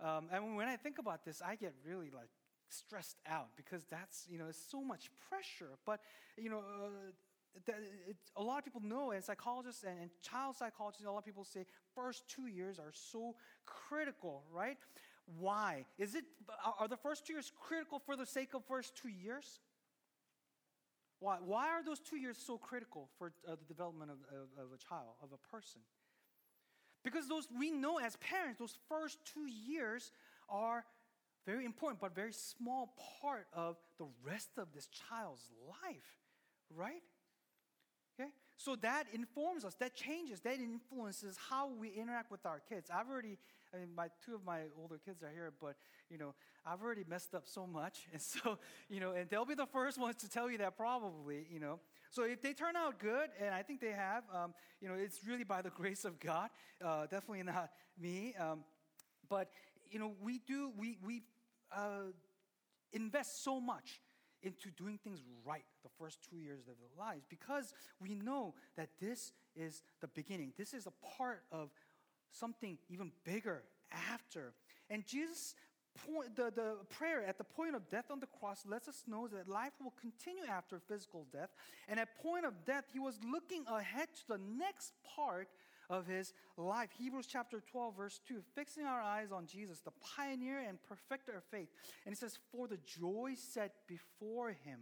Um, 0.00 0.28
and 0.32 0.56
when 0.56 0.68
I 0.68 0.76
think 0.76 0.98
about 0.98 1.24
this, 1.24 1.42
I 1.44 1.56
get 1.56 1.74
really 1.86 2.10
like 2.10 2.30
stressed 2.68 3.16
out 3.26 3.48
because 3.56 3.84
that's, 3.90 4.26
you 4.30 4.38
know, 4.38 4.46
it's 4.48 4.62
so 4.70 4.82
much 4.82 5.10
pressure. 5.28 5.70
But, 5.86 6.00
you 6.36 6.50
know, 6.50 6.58
uh, 6.58 7.70
it, 8.08 8.16
a 8.36 8.42
lot 8.42 8.58
of 8.58 8.64
people 8.64 8.82
know, 8.82 9.10
and 9.10 9.24
psychologists 9.24 9.82
and, 9.82 9.98
and 10.00 10.10
child 10.22 10.56
psychologists, 10.56 11.04
a 11.04 11.10
lot 11.10 11.18
of 11.18 11.24
people 11.24 11.44
say 11.44 11.64
first 11.94 12.28
two 12.28 12.46
years 12.46 12.78
are 12.78 12.92
so 12.92 13.34
critical, 13.66 14.44
right? 14.52 14.76
Why? 15.36 15.84
Is 15.98 16.14
it, 16.14 16.24
are 16.78 16.88
the 16.88 16.96
first 16.96 17.26
two 17.26 17.34
years 17.34 17.52
critical 17.60 17.98
for 17.98 18.16
the 18.16 18.26
sake 18.26 18.54
of 18.54 18.64
first 18.64 18.96
two 18.96 19.08
years? 19.08 19.60
Why, 21.20 21.38
why 21.44 21.68
are 21.68 21.84
those 21.84 22.00
two 22.00 22.16
years 22.16 22.38
so 22.38 22.56
critical 22.56 23.08
for 23.18 23.32
uh, 23.46 23.56
the 23.56 23.64
development 23.66 24.10
of, 24.10 24.18
of, 24.34 24.66
of 24.66 24.72
a 24.72 24.78
child, 24.78 25.14
of 25.22 25.30
a 25.32 25.54
person? 25.54 25.80
Because 27.04 27.28
those, 27.28 27.48
we 27.58 27.70
know 27.70 27.98
as 27.98 28.16
parents, 28.16 28.58
those 28.58 28.78
first 28.88 29.18
two 29.24 29.46
years 29.46 30.12
are 30.48 30.84
very 31.46 31.64
important, 31.64 32.00
but 32.00 32.14
very 32.14 32.32
small 32.32 32.94
part 33.20 33.46
of 33.52 33.76
the 33.98 34.06
rest 34.24 34.50
of 34.58 34.68
this 34.74 34.88
child's 35.08 35.48
life, 35.68 36.18
right? 36.74 37.02
Okay? 38.18 38.30
So 38.56 38.76
that 38.76 39.06
informs 39.12 39.64
us, 39.64 39.74
that 39.76 39.94
changes, 39.94 40.40
that 40.40 40.58
influences 40.58 41.36
how 41.48 41.70
we 41.70 41.88
interact 41.88 42.30
with 42.30 42.44
our 42.44 42.60
kids. 42.68 42.90
I've 42.94 43.08
already, 43.08 43.38
I 43.74 43.78
mean, 43.78 43.88
my 43.94 44.08
two 44.24 44.34
of 44.34 44.44
my 44.44 44.60
older 44.80 44.98
kids 45.04 45.22
are 45.22 45.30
here, 45.30 45.52
but 45.60 45.76
you 46.10 46.18
know, 46.18 46.34
I've 46.64 46.82
already 46.82 47.04
messed 47.08 47.34
up 47.34 47.46
so 47.46 47.66
much, 47.66 48.06
and 48.12 48.20
so 48.20 48.58
you 48.88 49.00
know, 49.00 49.12
and 49.12 49.28
they'll 49.28 49.44
be 49.44 49.54
the 49.54 49.66
first 49.66 49.98
ones 49.98 50.16
to 50.16 50.28
tell 50.28 50.50
you 50.50 50.58
that 50.58 50.76
probably, 50.76 51.46
you 51.50 51.60
know. 51.60 51.80
So 52.10 52.22
if 52.22 52.40
they 52.40 52.54
turn 52.54 52.76
out 52.76 52.98
good, 52.98 53.28
and 53.40 53.54
I 53.54 53.62
think 53.62 53.80
they 53.80 53.92
have, 53.92 54.24
um, 54.34 54.54
you 54.80 54.88
know, 54.88 54.94
it's 54.94 55.26
really 55.26 55.44
by 55.44 55.62
the 55.62 55.70
grace 55.80 56.04
of 56.04 56.18
God, 56.18 56.50
uh, 56.84 57.02
definitely 57.02 57.42
not 57.42 57.70
me. 58.00 58.34
Um, 58.38 58.64
but 59.28 59.50
you 59.90 59.98
know, 59.98 60.12
we 60.20 60.38
do, 60.38 60.72
we 60.76 60.98
we 61.04 61.22
uh, 61.74 62.12
invest 62.92 63.44
so 63.44 63.60
much 63.60 64.00
into 64.42 64.70
doing 64.70 64.98
things 65.02 65.20
right 65.44 65.64
the 65.82 65.88
first 65.98 66.18
two 66.30 66.36
years 66.36 66.68
of 66.68 66.74
their 66.78 66.90
lives 66.96 67.24
because 67.28 67.72
we 68.00 68.14
know 68.14 68.54
that 68.76 68.88
this 69.00 69.32
is 69.56 69.82
the 70.00 70.08
beginning. 70.08 70.52
This 70.56 70.74
is 70.74 70.86
a 70.86 70.92
part 71.16 71.42
of 71.50 71.70
something 72.32 72.78
even 72.88 73.12
bigger 73.24 73.62
after. 74.12 74.52
And 74.90 75.06
Jesus' 75.06 75.54
point, 76.06 76.36
the, 76.36 76.52
the 76.54 76.76
prayer 76.90 77.24
at 77.26 77.38
the 77.38 77.44
point 77.44 77.74
of 77.74 77.88
death 77.90 78.06
on 78.10 78.20
the 78.20 78.26
cross 78.26 78.64
lets 78.66 78.88
us 78.88 79.04
know 79.06 79.28
that 79.28 79.48
life 79.48 79.72
will 79.82 79.94
continue 80.00 80.44
after 80.48 80.78
physical 80.78 81.26
death. 81.32 81.50
And 81.88 81.98
at 81.98 82.16
point 82.22 82.44
of 82.44 82.64
death, 82.64 82.84
he 82.92 82.98
was 82.98 83.18
looking 83.24 83.64
ahead 83.66 84.08
to 84.14 84.28
the 84.28 84.40
next 84.58 84.92
part 85.16 85.48
of 85.90 86.06
his 86.06 86.34
life. 86.56 86.90
Hebrews 86.98 87.26
chapter 87.26 87.62
12, 87.70 87.96
verse 87.96 88.20
2, 88.28 88.42
fixing 88.54 88.84
our 88.84 89.00
eyes 89.00 89.32
on 89.32 89.46
Jesus, 89.46 89.80
the 89.80 89.92
pioneer 90.16 90.58
and 90.58 90.78
perfecter 90.82 91.32
of 91.36 91.44
faith. 91.44 91.68
And 92.04 92.12
it 92.12 92.18
says, 92.18 92.38
For 92.52 92.68
the 92.68 92.78
joy 92.84 93.34
set 93.36 93.72
before 93.86 94.50
him, 94.50 94.80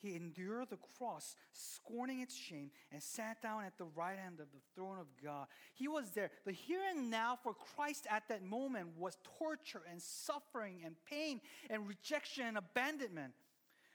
he 0.00 0.14
endured 0.14 0.70
the 0.70 0.78
cross, 0.98 1.36
scorning 1.52 2.20
its 2.20 2.34
shame, 2.34 2.70
and 2.92 3.02
sat 3.02 3.42
down 3.42 3.64
at 3.64 3.76
the 3.78 3.86
right 3.96 4.18
hand 4.18 4.40
of 4.40 4.46
the 4.52 4.60
throne 4.74 4.98
of 4.98 5.06
God. 5.22 5.46
He 5.74 5.88
was 5.88 6.10
there. 6.12 6.30
The 6.44 6.52
here 6.52 6.82
and 6.90 7.10
now 7.10 7.38
for 7.42 7.54
Christ 7.54 8.06
at 8.10 8.28
that 8.28 8.42
moment 8.42 8.88
was 8.96 9.18
torture 9.38 9.82
and 9.90 10.00
suffering 10.00 10.80
and 10.84 10.94
pain 11.08 11.40
and 11.70 11.88
rejection 11.88 12.46
and 12.46 12.58
abandonment. 12.58 13.32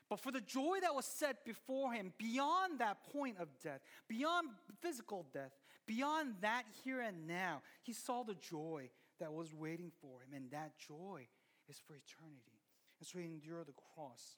But 0.09 0.19
for 0.19 0.31
the 0.31 0.41
joy 0.41 0.79
that 0.81 0.93
was 0.93 1.05
set 1.05 1.45
before 1.45 1.93
him, 1.93 2.13
beyond 2.17 2.79
that 2.79 2.97
point 3.11 3.37
of 3.39 3.47
death, 3.63 3.79
beyond 4.07 4.49
physical 4.81 5.25
death, 5.33 5.51
Beyond 5.85 6.35
that 6.41 6.63
here 6.83 7.01
and 7.01 7.27
now, 7.27 7.61
he 7.81 7.93
saw 7.93 8.23
the 8.23 8.35
joy 8.35 8.89
that 9.19 9.33
was 9.33 9.53
waiting 9.53 9.91
for 10.01 10.21
him, 10.21 10.33
and 10.33 10.51
that 10.51 10.71
joy 10.79 11.27
is 11.67 11.77
for 11.77 11.95
eternity. 11.95 12.61
And 12.99 13.07
so 13.07 13.19
he 13.19 13.25
endured 13.25 13.67
the 13.67 13.73
cross. 13.93 14.37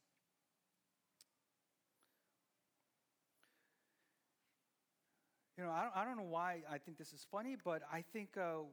You 5.58 5.64
know, 5.64 5.72
I 5.72 5.84
don't, 5.84 5.96
I 5.96 6.06
don't 6.06 6.18
know 6.18 6.30
why 6.30 6.62
I 6.70 6.78
think 6.78 6.98
this 6.98 7.14
is 7.14 7.26
funny, 7.32 7.56
but 7.64 7.82
I 7.92 8.04
think, 8.14 8.30
uh, 8.38 8.64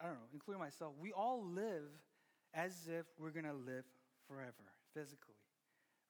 I 0.00 0.04
don't 0.04 0.14
know, 0.14 0.28
including 0.32 0.60
myself, 0.60 0.94
we 0.98 1.12
all 1.12 1.44
live 1.44 1.90
as 2.54 2.88
if 2.88 3.06
we're 3.18 3.30
going 3.30 3.44
to 3.44 3.52
live 3.52 3.84
forever, 4.26 4.72
physically, 4.94 5.34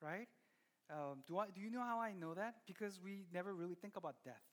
right? 0.01 0.27
Um, 0.89 1.19
do, 1.27 1.37
I, 1.37 1.47
do 1.53 1.59
you 1.59 1.69
know 1.69 1.81
how 1.81 1.99
I 1.99 2.13
know 2.13 2.33
that? 2.33 2.55
Because 2.65 3.01
we 3.03 3.25
never 3.33 3.53
really 3.53 3.75
think 3.75 3.97
about 3.97 4.15
death, 4.23 4.43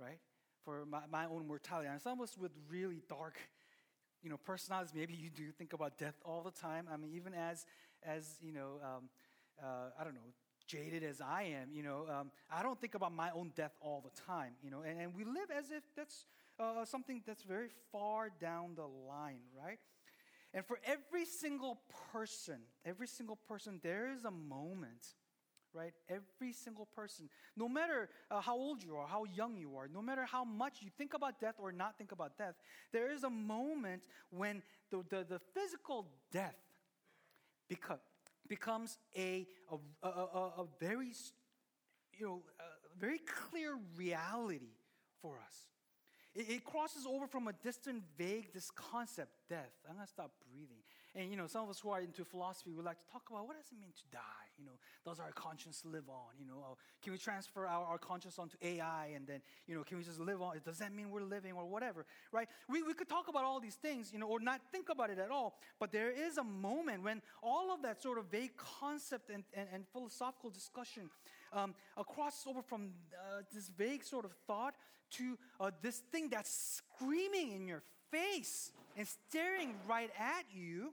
right? 0.00 0.18
for 0.66 0.84
my, 0.84 1.00
my 1.10 1.24
own 1.26 1.46
mortality. 1.46 1.88
And 1.88 2.02
some 2.02 2.18
of 2.18 2.24
us 2.24 2.36
with 2.36 2.50
really 2.68 3.00
dark, 3.08 3.38
you 4.22 4.28
know, 4.28 4.36
personalities, 4.36 4.92
maybe 4.94 5.14
you 5.14 5.30
do 5.30 5.52
think 5.52 5.72
about 5.72 5.96
death 5.96 6.16
all 6.24 6.42
the 6.42 6.50
time. 6.50 6.88
I 6.92 6.96
mean, 6.96 7.12
even 7.14 7.32
as, 7.32 7.64
as 8.02 8.36
you 8.42 8.52
know, 8.52 8.80
um, 8.82 9.08
uh, 9.62 9.90
I 9.98 10.04
don't 10.04 10.14
know, 10.14 10.34
jaded 10.66 11.02
as 11.02 11.20
I 11.20 11.42
am, 11.44 11.72
you 11.72 11.82
know, 11.82 12.06
um, 12.08 12.30
I 12.50 12.62
don't 12.62 12.80
think 12.80 12.94
about 12.94 13.12
my 13.12 13.30
own 13.30 13.52
death 13.54 13.72
all 13.80 14.02
the 14.04 14.20
time, 14.22 14.52
you 14.62 14.70
know, 14.70 14.82
and, 14.82 15.00
and 15.00 15.14
we 15.14 15.24
live 15.24 15.50
as 15.56 15.70
if 15.70 15.82
that's 15.96 16.26
uh, 16.58 16.84
something 16.84 17.22
that's 17.26 17.42
very 17.42 17.68
far 17.92 18.30
down 18.40 18.74
the 18.74 18.86
line, 18.86 19.40
right? 19.56 19.78
And 20.54 20.64
for 20.64 20.78
every 20.84 21.24
single 21.24 21.80
person, 22.12 22.60
every 22.84 23.06
single 23.06 23.36
person, 23.36 23.80
there 23.82 24.10
is 24.10 24.24
a 24.24 24.30
moment 24.30 25.14
right? 25.76 25.92
Every 26.08 26.52
single 26.52 26.86
person, 26.86 27.28
no 27.54 27.68
matter 27.68 28.08
uh, 28.30 28.40
how 28.40 28.56
old 28.56 28.82
you 28.82 28.96
are, 28.96 29.06
how 29.06 29.24
young 29.24 29.56
you 29.56 29.76
are, 29.76 29.88
no 29.92 30.00
matter 30.00 30.24
how 30.24 30.42
much 30.44 30.78
you 30.80 30.88
think 30.96 31.12
about 31.12 31.38
death 31.38 31.56
or 31.58 31.70
not 31.70 31.98
think 31.98 32.12
about 32.12 32.38
death, 32.38 32.54
there 32.92 33.12
is 33.12 33.24
a 33.24 33.30
moment 33.30 34.02
when 34.30 34.62
the, 34.90 35.04
the, 35.10 35.26
the 35.28 35.40
physical 35.54 36.06
death 36.32 36.56
beco- 37.70 37.98
becomes 38.48 38.98
a, 39.16 39.46
a, 40.02 40.06
a, 40.06 40.10
a, 40.10 40.66
very, 40.80 41.12
you 42.18 42.26
know, 42.26 42.42
very 42.98 43.18
clear 43.18 43.78
reality 43.96 44.74
for 45.20 45.38
us. 45.46 45.54
It, 46.34 46.50
it 46.50 46.64
crosses 46.64 47.06
over 47.06 47.26
from 47.26 47.48
a 47.48 47.52
distant, 47.52 48.02
vague, 48.18 48.52
this 48.52 48.70
concept, 48.70 49.30
death. 49.48 49.72
I'm 49.88 49.96
going 49.96 50.06
to 50.06 50.12
stop 50.12 50.32
breathing. 50.50 50.82
And, 51.14 51.30
you 51.30 51.36
know, 51.36 51.46
some 51.46 51.64
of 51.64 51.70
us 51.70 51.80
who 51.80 51.90
are 51.90 52.00
into 52.00 52.24
philosophy 52.24 52.72
would 52.72 52.84
like 52.84 52.98
to 52.98 53.12
talk 53.12 53.22
about 53.30 53.46
what 53.46 53.56
does 53.56 53.70
it 53.72 53.78
mean 53.80 53.92
to 53.96 54.04
die? 54.12 54.45
You 54.58 54.64
know, 54.64 54.72
does 55.04 55.20
our 55.20 55.32
conscience 55.32 55.82
live 55.84 56.08
on? 56.08 56.34
You 56.38 56.46
know, 56.46 56.64
oh, 56.64 56.76
can 57.02 57.12
we 57.12 57.18
transfer 57.18 57.66
our, 57.66 57.84
our 57.84 57.98
conscience 57.98 58.38
onto 58.38 58.56
AI 58.62 59.12
and 59.14 59.26
then, 59.26 59.40
you 59.66 59.74
know, 59.74 59.82
can 59.82 59.98
we 59.98 60.04
just 60.04 60.20
live 60.20 60.40
on? 60.42 60.56
Does 60.64 60.78
that 60.78 60.94
mean 60.94 61.10
we're 61.10 61.22
living 61.22 61.52
or 61.52 61.66
whatever, 61.66 62.06
right? 62.32 62.48
We, 62.68 62.82
we 62.82 62.94
could 62.94 63.08
talk 63.08 63.28
about 63.28 63.44
all 63.44 63.60
these 63.60 63.74
things, 63.74 64.12
you 64.12 64.18
know, 64.18 64.26
or 64.26 64.40
not 64.40 64.60
think 64.72 64.88
about 64.88 65.10
it 65.10 65.18
at 65.18 65.30
all. 65.30 65.58
But 65.78 65.92
there 65.92 66.10
is 66.10 66.38
a 66.38 66.44
moment 66.44 67.02
when 67.02 67.22
all 67.42 67.72
of 67.72 67.82
that 67.82 68.02
sort 68.02 68.18
of 68.18 68.26
vague 68.26 68.56
concept 68.56 69.30
and, 69.30 69.44
and, 69.54 69.68
and 69.72 69.84
philosophical 69.92 70.50
discussion 70.50 71.10
um, 71.52 71.74
crosses 71.96 72.46
over 72.46 72.62
from 72.62 72.90
uh, 73.14 73.42
this 73.52 73.68
vague 73.68 74.04
sort 74.04 74.24
of 74.24 74.32
thought 74.46 74.74
to 75.12 75.38
uh, 75.60 75.70
this 75.82 75.98
thing 76.10 76.28
that's 76.28 76.80
screaming 76.96 77.52
in 77.52 77.66
your 77.66 77.82
face 78.10 78.72
and 78.96 79.06
staring 79.06 79.74
right 79.86 80.10
at 80.18 80.44
you 80.52 80.92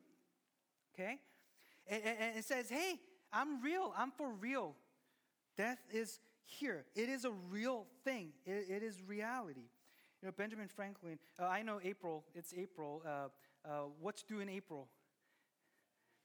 okay? 0.93 1.19
And, 1.87 2.01
and 2.03 2.37
it 2.37 2.45
says, 2.45 2.69
hey, 2.69 2.99
I'm 3.33 3.61
real, 3.61 3.93
I'm 3.97 4.11
for 4.11 4.31
real. 4.31 4.75
Death 5.57 5.79
is 5.91 6.19
here. 6.45 6.85
It 6.95 7.09
is 7.09 7.25
a 7.25 7.31
real 7.49 7.87
thing, 8.03 8.29
it, 8.45 8.67
it 8.69 8.83
is 8.83 9.01
reality. 9.01 9.69
You 10.21 10.27
know, 10.27 10.33
Benjamin 10.37 10.69
Franklin, 10.69 11.19
uh, 11.37 11.47
I 11.47 11.63
know 11.63 11.81
April, 11.83 12.23
it's 12.33 12.53
April. 12.57 13.01
Uh, 13.05 13.27
uh, 13.65 13.83
what's 13.99 14.23
due 14.23 14.39
in 14.39 14.47
April? 14.47 14.87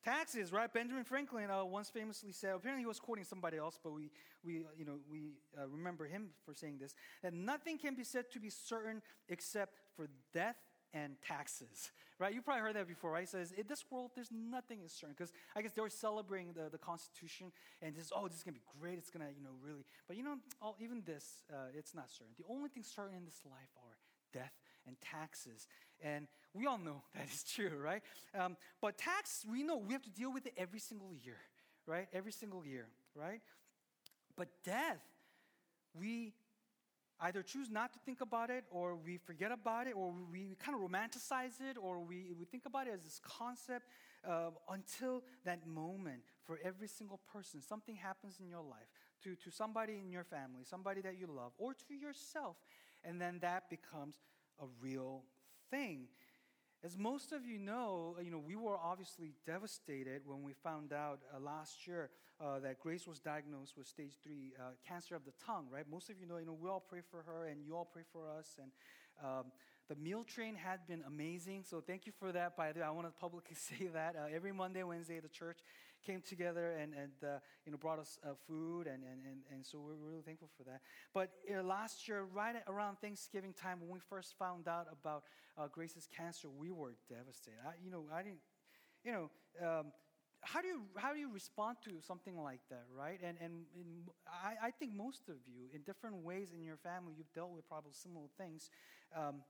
Taxes, 0.04 0.52
right? 0.52 0.72
Benjamin 0.72 1.02
Franklin 1.02 1.50
uh, 1.50 1.64
once 1.64 1.90
famously 1.90 2.30
said, 2.30 2.54
apparently 2.54 2.82
he 2.82 2.86
was 2.86 3.00
quoting 3.00 3.24
somebody 3.24 3.56
else, 3.56 3.78
but 3.82 3.92
we, 3.92 4.10
we, 4.44 4.64
you 4.78 4.84
know, 4.84 4.98
we 5.10 5.32
uh, 5.60 5.66
remember 5.66 6.06
him 6.06 6.28
for 6.44 6.54
saying 6.54 6.78
this, 6.78 6.94
that 7.22 7.34
nothing 7.34 7.76
can 7.76 7.96
be 7.96 8.04
said 8.04 8.30
to 8.32 8.38
be 8.38 8.50
certain 8.50 9.02
except 9.28 9.74
for 9.96 10.06
death 10.32 10.56
and 10.95 11.16
taxes, 11.26 11.90
right? 12.18 12.33
You 12.33 12.42
probably 12.42 12.62
heard 12.62 12.76
that 12.76 12.88
before, 12.88 13.12
right? 13.12 13.25
It 13.25 13.28
says, 13.28 13.52
in 13.52 13.64
this 13.68 13.85
world, 13.90 14.12
there's 14.14 14.30
nothing 14.33 14.80
is 14.85 14.92
certain. 14.92 15.14
Because 15.16 15.33
I 15.54 15.62
guess 15.62 15.73
they 15.73 15.83
were 15.83 15.90
celebrating 15.90 16.52
the, 16.52 16.71
the 16.71 16.78
Constitution 16.78 17.52
and 17.83 17.95
this, 17.95 18.11
oh, 18.14 18.28
this 18.28 18.38
is 18.38 18.42
going 18.42 18.54
to 18.54 18.61
be 18.61 18.66
great. 18.80 18.99
It's 18.99 19.11
going 19.11 19.26
to, 19.26 19.33
you 19.33 19.42
know, 19.42 19.57
really. 19.62 19.85
But 20.07 20.16
you 20.16 20.23
know, 20.23 20.37
all, 20.62 20.76
even 20.80 21.02
this, 21.04 21.42
uh, 21.52 21.76
it's 21.76 21.95
not 21.95 22.11
certain. 22.11 22.35
The 22.38 22.45
only 22.49 22.68
things 22.68 22.90
certain 22.95 23.16
in 23.16 23.25
this 23.25 23.40
life 23.45 23.71
are 23.76 23.97
death 24.33 24.52
and 24.87 24.97
taxes. 25.00 25.66
And 26.00 26.26
we 26.54 26.66
all 26.66 26.78
know 26.78 27.02
that 27.14 27.28
is 27.33 27.45
true, 27.45 27.78
right? 27.83 28.02
Um, 28.38 28.57
but 28.80 28.99
tax, 28.99 29.45
we 29.50 29.62
know 29.62 29.76
we 29.76 29.92
have 29.92 30.02
to 30.02 30.11
deal 30.11 30.33
with 30.33 30.47
it 30.47 30.54
every 30.57 30.80
single 30.80 31.12
year, 31.14 31.38
right? 31.87 32.09
Every 32.12 32.33
single 32.33 32.64
year, 32.64 32.87
right? 33.14 33.40
But 34.37 34.49
death, 34.64 35.02
we 35.99 36.33
either 37.20 37.42
choose 37.42 37.70
not 37.70 37.92
to 37.92 37.98
think 38.04 38.20
about 38.20 38.50
it 38.50 38.64
or 38.70 38.94
we 38.96 39.16
forget 39.16 39.50
about 39.50 39.87
it 39.87 39.94
or 39.96 40.12
we 40.30 40.56
kind 40.62 40.76
of 40.76 40.88
romanticize 40.88 41.60
it 41.60 41.76
or 41.80 42.00
we, 42.00 42.32
we 42.38 42.44
think 42.44 42.64
about 42.66 42.87
it 42.87 42.94
as 42.94 43.02
this 43.02 43.20
concept 43.22 43.87
uh, 44.28 44.50
until 44.70 45.22
that 45.44 45.66
moment 45.66 46.20
for 46.44 46.58
every 46.62 46.88
single 46.88 47.20
person 47.32 47.60
something 47.60 47.96
happens 47.96 48.37
in 48.40 48.48
your 48.48 48.62
life 48.62 48.88
to, 49.22 49.34
to 49.37 49.50
somebody 49.50 49.98
in 49.98 50.10
your 50.10 50.25
family 50.25 50.62
somebody 50.64 51.00
that 51.00 51.18
you 51.18 51.26
love 51.26 51.52
or 51.58 51.75
to 51.75 51.94
yourself 51.94 52.56
and 53.04 53.20
then 53.20 53.38
that 53.40 53.68
becomes 53.68 54.16
a 54.60 54.66
real 54.80 55.22
thing 55.70 56.06
as 56.85 56.97
most 56.97 57.32
of 57.32 57.44
you 57.44 57.58
know, 57.58 58.16
you 58.23 58.30
know, 58.30 58.38
we 58.38 58.54
were 58.54 58.76
obviously 58.78 59.35
devastated 59.44 60.23
when 60.25 60.42
we 60.42 60.52
found 60.52 60.92
out 60.92 61.20
uh, 61.35 61.40
last 61.40 61.87
year 61.87 62.11
uh, 62.40 62.61
that 62.61 62.78
Grace 62.78 63.06
was 63.06 63.18
diagnosed 63.18 63.76
with 63.76 63.87
stage 63.87 64.12
three 64.23 64.52
uh, 64.58 64.70
cancer 64.87 65.16
of 65.16 65.25
the 65.25 65.32
tongue, 65.44 65.66
right? 65.73 65.85
Most 65.90 66.08
of 66.08 66.20
you 66.20 66.26
know, 66.26 66.38
you 66.38 66.47
know, 66.47 66.56
we 66.61 66.68
all 66.68 66.85
pray 66.88 67.00
for 67.11 67.23
her 67.23 67.47
and 67.47 67.64
you 67.66 67.76
all 67.76 67.88
pray 67.92 68.04
for 68.12 68.28
us. 68.38 68.56
And 68.62 68.70
um, 69.25 69.47
the 69.88 69.97
meal 69.97 70.23
train 70.23 70.54
had 70.54 70.87
been 70.87 71.02
amazing. 71.06 71.64
So 71.68 71.82
thank 71.85 72.06
you 72.06 72.12
for 72.12 72.30
that, 72.30 72.56
by 72.56 72.70
the 72.73 72.80
way. 72.80 72.87
I 72.87 72.90
want 72.90 73.08
to 73.08 73.20
publicly 73.20 73.56
say 73.56 73.88
that. 73.92 74.14
Uh, 74.14 74.32
every 74.32 74.52
Monday, 74.52 74.82
Wednesday, 74.85 75.18
the 75.18 75.28
church 75.28 75.58
came 76.04 76.22
together 76.22 76.72
and, 76.72 76.92
and 76.94 77.12
uh, 77.22 77.38
you 77.64 77.72
know, 77.72 77.78
brought 77.78 77.98
us 77.98 78.18
uh, 78.24 78.30
food, 78.46 78.86
and, 78.86 79.02
and, 79.02 79.20
and, 79.24 79.40
and 79.52 79.66
so 79.66 79.78
we're 79.78 79.94
really 79.94 80.22
thankful 80.22 80.48
for 80.56 80.64
that. 80.64 80.80
But 81.12 81.30
uh, 81.52 81.62
last 81.62 82.08
year, 82.08 82.24
right 82.32 82.56
around 82.66 82.96
Thanksgiving 82.98 83.52
time, 83.52 83.80
when 83.80 83.90
we 83.90 84.00
first 84.00 84.34
found 84.38 84.68
out 84.68 84.86
about 84.90 85.24
uh, 85.56 85.68
Grace's 85.70 86.08
cancer, 86.14 86.48
we 86.48 86.70
were 86.70 86.94
devastated. 87.08 87.58
I, 87.66 87.72
you 87.82 87.90
know, 87.90 88.04
I 88.12 88.22
didn't, 88.22 88.40
you 89.04 89.12
know, 89.12 89.30
um, 89.66 89.86
how 90.42 90.60
do 90.60 90.68
you 90.68 90.82
how 90.96 91.12
do 91.12 91.18
you 91.18 91.32
respond 91.32 91.78
to 91.84 92.00
something 92.00 92.40
like 92.40 92.60
that, 92.70 92.84
right? 92.96 93.18
And 93.22 93.36
and, 93.40 93.66
and 93.74 94.08
I, 94.26 94.68
I, 94.68 94.70
think 94.70 94.94
most 94.94 95.28
of 95.28 95.36
you, 95.46 95.66
in 95.74 95.82
different 95.82 96.16
ways 96.24 96.52
in 96.54 96.62
your 96.62 96.76
family, 96.76 97.14
you've 97.16 97.32
dealt 97.32 97.50
with 97.50 97.68
probably 97.68 97.92
similar 97.92 98.26
things, 98.38 98.70
um, 99.16 99.42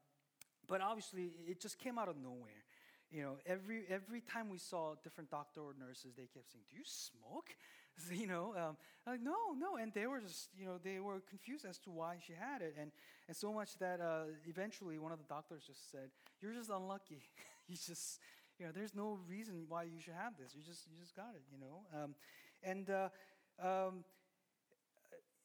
but 0.66 0.80
obviously 0.80 1.30
it 1.46 1.60
just 1.60 1.78
came 1.78 1.98
out 1.98 2.08
of 2.08 2.16
nowhere. 2.16 2.64
You 3.10 3.22
know, 3.22 3.36
every, 3.46 3.84
every 3.88 4.20
time 4.20 4.50
we 4.50 4.58
saw 4.58 4.94
different 5.02 5.30
doctor 5.30 5.60
or 5.60 5.74
nurses, 5.78 6.12
they 6.16 6.26
kept 6.26 6.52
saying, 6.52 6.64
Do 6.70 6.76
you 6.76 6.84
smoke? 6.84 7.56
you 8.12 8.26
know, 8.26 8.54
um, 8.56 8.76
like, 9.06 9.20
no, 9.20 9.54
no. 9.58 9.76
And 9.76 9.92
they 9.94 10.06
were 10.06 10.20
just, 10.20 10.50
you 10.58 10.66
know, 10.66 10.78
they 10.82 11.00
were 11.00 11.20
confused 11.28 11.64
as 11.64 11.78
to 11.80 11.90
why 11.90 12.16
she 12.24 12.34
had 12.34 12.60
it. 12.60 12.76
And, 12.78 12.92
and 13.26 13.36
so 13.36 13.52
much 13.52 13.78
that 13.78 14.00
uh, 14.00 14.24
eventually 14.46 14.98
one 14.98 15.10
of 15.12 15.18
the 15.18 15.24
doctors 15.24 15.62
just 15.66 15.90
said, 15.90 16.10
You're 16.40 16.52
just 16.52 16.70
unlucky. 16.70 17.22
you 17.68 17.76
just, 17.76 18.20
you 18.58 18.66
know, 18.66 18.72
there's 18.74 18.94
no 18.94 19.18
reason 19.26 19.64
why 19.68 19.84
you 19.84 20.00
should 20.00 20.14
have 20.14 20.34
this. 20.38 20.54
You 20.54 20.62
just, 20.62 20.86
you 20.90 20.98
just 21.00 21.16
got 21.16 21.34
it, 21.34 21.42
you 21.50 21.58
know. 21.58 22.02
Um, 22.02 22.14
and, 22.62 22.90
uh, 22.90 23.08
um, 23.62 24.04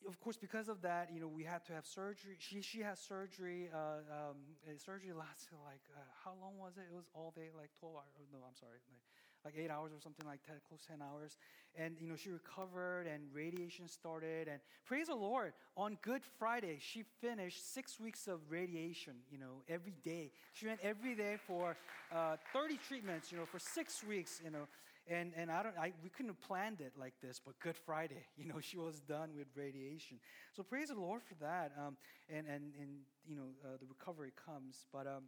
of 0.07 0.19
course, 0.19 0.37
because 0.37 0.69
of 0.69 0.81
that, 0.81 1.09
you 1.13 1.19
know, 1.19 1.27
we 1.27 1.43
had 1.43 1.65
to 1.65 1.73
have 1.73 1.85
surgery. 1.85 2.35
She, 2.39 2.61
she 2.61 2.79
had 2.81 2.97
surgery. 2.97 3.69
Uh, 3.73 4.31
um, 4.31 4.37
surgery 4.77 5.13
lasted 5.17 5.57
like, 5.65 5.81
uh, 5.95 5.99
how 6.23 6.33
long 6.41 6.57
was 6.57 6.77
it? 6.77 6.85
It 6.91 6.95
was 6.95 7.05
all 7.13 7.31
day, 7.35 7.49
like 7.55 7.69
12 7.79 7.95
hours. 7.95 8.27
No, 8.31 8.39
I'm 8.47 8.55
sorry. 8.55 8.79
Like, 8.91 9.01
like 9.45 9.55
eight 9.57 9.69
hours 9.69 9.91
or 9.91 9.99
something 9.99 10.25
like 10.25 10.39
that, 10.47 10.63
close 10.69 10.81
10 10.87 10.97
hours. 11.01 11.37
And, 11.75 11.95
you 11.99 12.07
know, 12.07 12.15
she 12.15 12.29
recovered 12.29 13.07
and 13.07 13.23
radiation 13.33 13.87
started. 13.87 14.47
And 14.47 14.59
praise 14.85 15.07
the 15.07 15.15
Lord, 15.15 15.53
on 15.75 15.97
Good 16.01 16.21
Friday, 16.39 16.77
she 16.79 17.03
finished 17.19 17.73
six 17.73 17.99
weeks 17.99 18.27
of 18.27 18.39
radiation, 18.49 19.13
you 19.29 19.37
know, 19.37 19.63
every 19.67 19.95
day. 20.03 20.31
She 20.53 20.67
went 20.67 20.79
every 20.81 21.15
day 21.15 21.35
for 21.45 21.75
uh, 22.15 22.37
30 22.53 22.79
treatments, 22.87 23.31
you 23.31 23.37
know, 23.37 23.45
for 23.45 23.59
six 23.59 24.03
weeks, 24.03 24.39
you 24.43 24.51
know. 24.51 24.67
And, 25.09 25.33
and 25.35 25.51
I 25.51 25.63
don't, 25.63 25.77
I, 25.77 25.91
we 26.01 26.09
couldn't 26.09 26.29
have 26.29 26.41
planned 26.41 26.79
it 26.79 26.93
like 26.97 27.13
this, 27.21 27.41
but 27.43 27.59
Good 27.59 27.75
Friday, 27.75 28.25
you 28.37 28.47
know, 28.47 28.59
she 28.61 28.77
was 28.77 28.99
done 29.01 29.31
with 29.35 29.47
radiation. 29.55 30.19
So 30.55 30.63
praise 30.63 30.89
the 30.89 30.95
Lord 30.95 31.21
for 31.23 31.35
that. 31.43 31.73
Um, 31.77 31.97
and, 32.29 32.47
and, 32.47 32.73
and, 32.79 32.89
you 33.27 33.35
know, 33.35 33.49
uh, 33.63 33.77
the 33.79 33.85
recovery 33.85 34.31
comes. 34.45 34.85
But 34.93 35.07
um, 35.07 35.23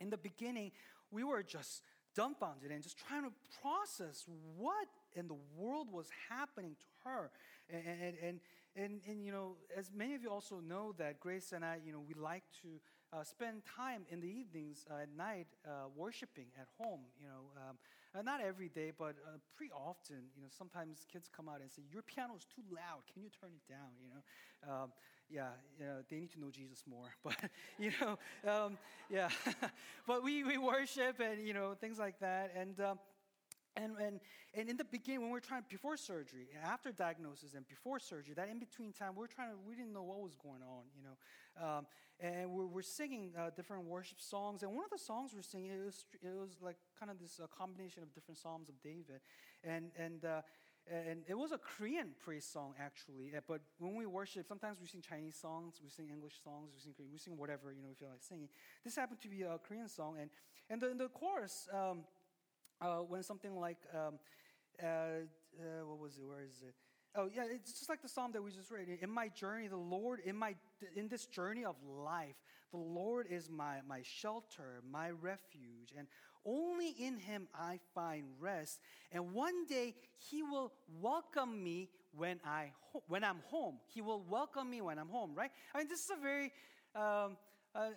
in 0.00 0.10
the 0.10 0.16
beginning, 0.16 0.70
we 1.10 1.24
were 1.24 1.42
just 1.42 1.82
dumbfounded 2.14 2.70
and 2.70 2.82
just 2.82 2.98
trying 3.08 3.24
to 3.24 3.32
process 3.60 4.24
what 4.56 4.86
in 5.14 5.26
the 5.26 5.36
world 5.56 5.88
was 5.90 6.08
happening 6.28 6.76
to 6.78 7.08
her. 7.08 7.30
And, 7.70 7.82
and, 7.86 8.16
and, 8.22 8.40
and, 8.76 9.00
and, 9.08 9.24
you 9.24 9.32
know, 9.32 9.56
as 9.76 9.90
many 9.94 10.14
of 10.14 10.22
you 10.22 10.30
also 10.30 10.60
know 10.60 10.94
that 10.98 11.18
Grace 11.20 11.52
and 11.52 11.64
I, 11.64 11.78
you 11.84 11.92
know, 11.92 12.02
we 12.06 12.14
like 12.14 12.44
to 12.62 12.80
uh, 13.12 13.24
spend 13.24 13.62
time 13.64 14.02
in 14.10 14.20
the 14.20 14.28
evenings 14.28 14.86
uh, 14.90 15.02
at 15.02 15.08
night 15.16 15.46
uh, 15.66 15.88
worshiping 15.94 16.46
at 16.58 16.68
home, 16.78 17.00
you 17.20 17.26
know. 17.26 17.50
Um, 17.68 17.76
uh, 18.14 18.22
not 18.22 18.40
every 18.40 18.68
day, 18.68 18.92
but 18.96 19.14
uh, 19.26 19.38
pretty 19.56 19.72
often, 19.72 20.28
you 20.36 20.42
know, 20.42 20.48
sometimes 20.50 21.06
kids 21.10 21.28
come 21.34 21.48
out 21.48 21.60
and 21.60 21.70
say, 21.70 21.82
Your 21.90 22.02
piano 22.02 22.34
is 22.36 22.44
too 22.44 22.62
loud. 22.70 23.02
Can 23.12 23.22
you 23.22 23.30
turn 23.40 23.50
it 23.54 23.66
down? 23.72 23.90
You 24.02 24.10
know, 24.10 24.72
um, 24.72 24.92
yeah, 25.30 25.48
you 25.78 25.86
know, 25.86 25.96
they 26.10 26.16
need 26.16 26.32
to 26.32 26.40
know 26.40 26.50
Jesus 26.50 26.84
more. 26.86 27.08
But, 27.24 27.36
you 27.78 27.92
know, 28.00 28.18
um, 28.50 28.78
yeah. 29.08 29.28
but 30.06 30.22
we, 30.22 30.44
we 30.44 30.58
worship 30.58 31.20
and, 31.20 31.46
you 31.46 31.54
know, 31.54 31.74
things 31.80 31.98
like 31.98 32.18
that. 32.20 32.52
And, 32.56 32.78
um, 32.80 32.98
and, 33.76 33.92
and, 33.98 34.20
and 34.54 34.68
in 34.68 34.76
the 34.76 34.84
beginning, 34.84 35.22
when 35.22 35.30
we 35.30 35.38
are 35.38 35.40
trying, 35.40 35.62
before 35.68 35.96
surgery, 35.96 36.48
after 36.62 36.92
diagnosis 36.92 37.54
and 37.54 37.66
before 37.66 37.98
surgery, 37.98 38.34
that 38.34 38.48
in 38.50 38.58
between 38.58 38.92
time, 38.92 39.12
we 39.16 39.24
are 39.24 39.28
trying 39.28 39.50
to, 39.50 39.56
we 39.66 39.74
didn't 39.74 39.94
know 39.94 40.02
what 40.02 40.20
was 40.20 40.34
going 40.34 40.60
on, 40.62 40.84
you 40.94 41.02
know. 41.02 41.16
Um, 41.60 41.86
and 42.20 42.50
we're, 42.50 42.66
we're 42.66 42.82
singing 42.82 43.32
uh, 43.36 43.50
different 43.54 43.84
worship 43.84 44.20
songs. 44.20 44.62
And 44.62 44.72
one 44.72 44.84
of 44.84 44.90
the 44.90 44.98
songs 44.98 45.32
we're 45.34 45.42
singing, 45.42 45.70
it 45.70 45.84
was, 45.84 46.04
it 46.22 46.34
was 46.38 46.56
like 46.60 46.76
kind 46.98 47.10
of 47.10 47.18
this 47.18 47.40
uh, 47.42 47.46
combination 47.46 48.02
of 48.02 48.14
different 48.14 48.38
Psalms 48.38 48.68
of 48.68 48.80
David. 48.82 49.20
And, 49.64 49.90
and, 49.98 50.24
uh, 50.24 50.42
and 50.86 51.22
it 51.28 51.34
was 51.34 51.52
a 51.52 51.58
Korean 51.58 52.10
praise 52.24 52.44
song, 52.44 52.74
actually. 52.80 53.32
Uh, 53.36 53.40
but 53.46 53.60
when 53.78 53.96
we 53.96 54.06
worship, 54.06 54.46
sometimes 54.46 54.78
we 54.80 54.86
sing 54.86 55.00
Chinese 55.00 55.36
songs, 55.36 55.80
we 55.82 55.90
sing 55.90 56.10
English 56.10 56.34
songs, 56.42 56.70
we 56.74 56.80
sing 56.80 56.92
Korean, 56.96 57.10
we 57.12 57.18
sing 57.18 57.36
whatever, 57.36 57.72
you 57.72 57.82
know, 57.82 57.88
we 57.88 57.94
feel 57.94 58.08
like 58.08 58.22
singing. 58.22 58.48
This 58.84 58.94
happened 58.94 59.20
to 59.20 59.28
be 59.28 59.42
a 59.42 59.58
Korean 59.58 59.88
song. 59.88 60.16
And, 60.20 60.30
and 60.70 60.80
the, 60.80 60.94
the 60.96 61.08
chorus, 61.08 61.68
um, 61.72 62.04
uh, 62.80 62.98
when 62.98 63.22
something 63.22 63.56
like, 63.56 63.78
um, 63.94 64.18
uh, 64.82 65.26
what 65.84 65.98
was 65.98 66.16
it, 66.18 66.24
where 66.26 66.42
is 66.42 66.62
it? 66.62 66.74
Oh, 67.14 67.28
yeah, 67.34 67.44
it's 67.50 67.72
just 67.72 67.90
like 67.90 68.00
the 68.00 68.08
psalm 68.08 68.32
that 68.32 68.42
we 68.42 68.50
just 68.50 68.70
read. 68.70 68.88
In 69.00 69.10
my 69.10 69.28
journey, 69.28 69.68
the 69.68 69.76
Lord, 69.76 70.20
in, 70.24 70.34
my, 70.34 70.54
in 70.96 71.08
this 71.08 71.26
journey 71.26 71.64
of 71.64 71.76
life, 71.86 72.36
the 72.70 72.78
Lord 72.78 73.26
is 73.28 73.50
my, 73.50 73.80
my 73.86 74.00
shelter, 74.02 74.82
my 74.90 75.10
refuge, 75.10 75.92
and 75.96 76.06
only 76.46 76.94
in 76.98 77.18
Him 77.18 77.48
I 77.54 77.80
find 77.94 78.24
rest. 78.40 78.80
And 79.12 79.34
one 79.34 79.66
day 79.66 79.94
He 80.16 80.42
will 80.42 80.72
welcome 81.02 81.62
me 81.62 81.90
when, 82.16 82.40
I, 82.46 82.72
when 83.08 83.24
I'm 83.24 83.40
home. 83.44 83.76
He 83.92 84.00
will 84.00 84.24
welcome 84.28 84.70
me 84.70 84.80
when 84.80 84.98
I'm 84.98 85.08
home, 85.08 85.34
right? 85.34 85.50
I 85.74 85.78
mean, 85.78 85.88
this 85.88 86.04
is 86.04 86.10
a 86.10 86.20
very 86.20 86.50
um, 86.94 87.36
uh, 87.74 87.90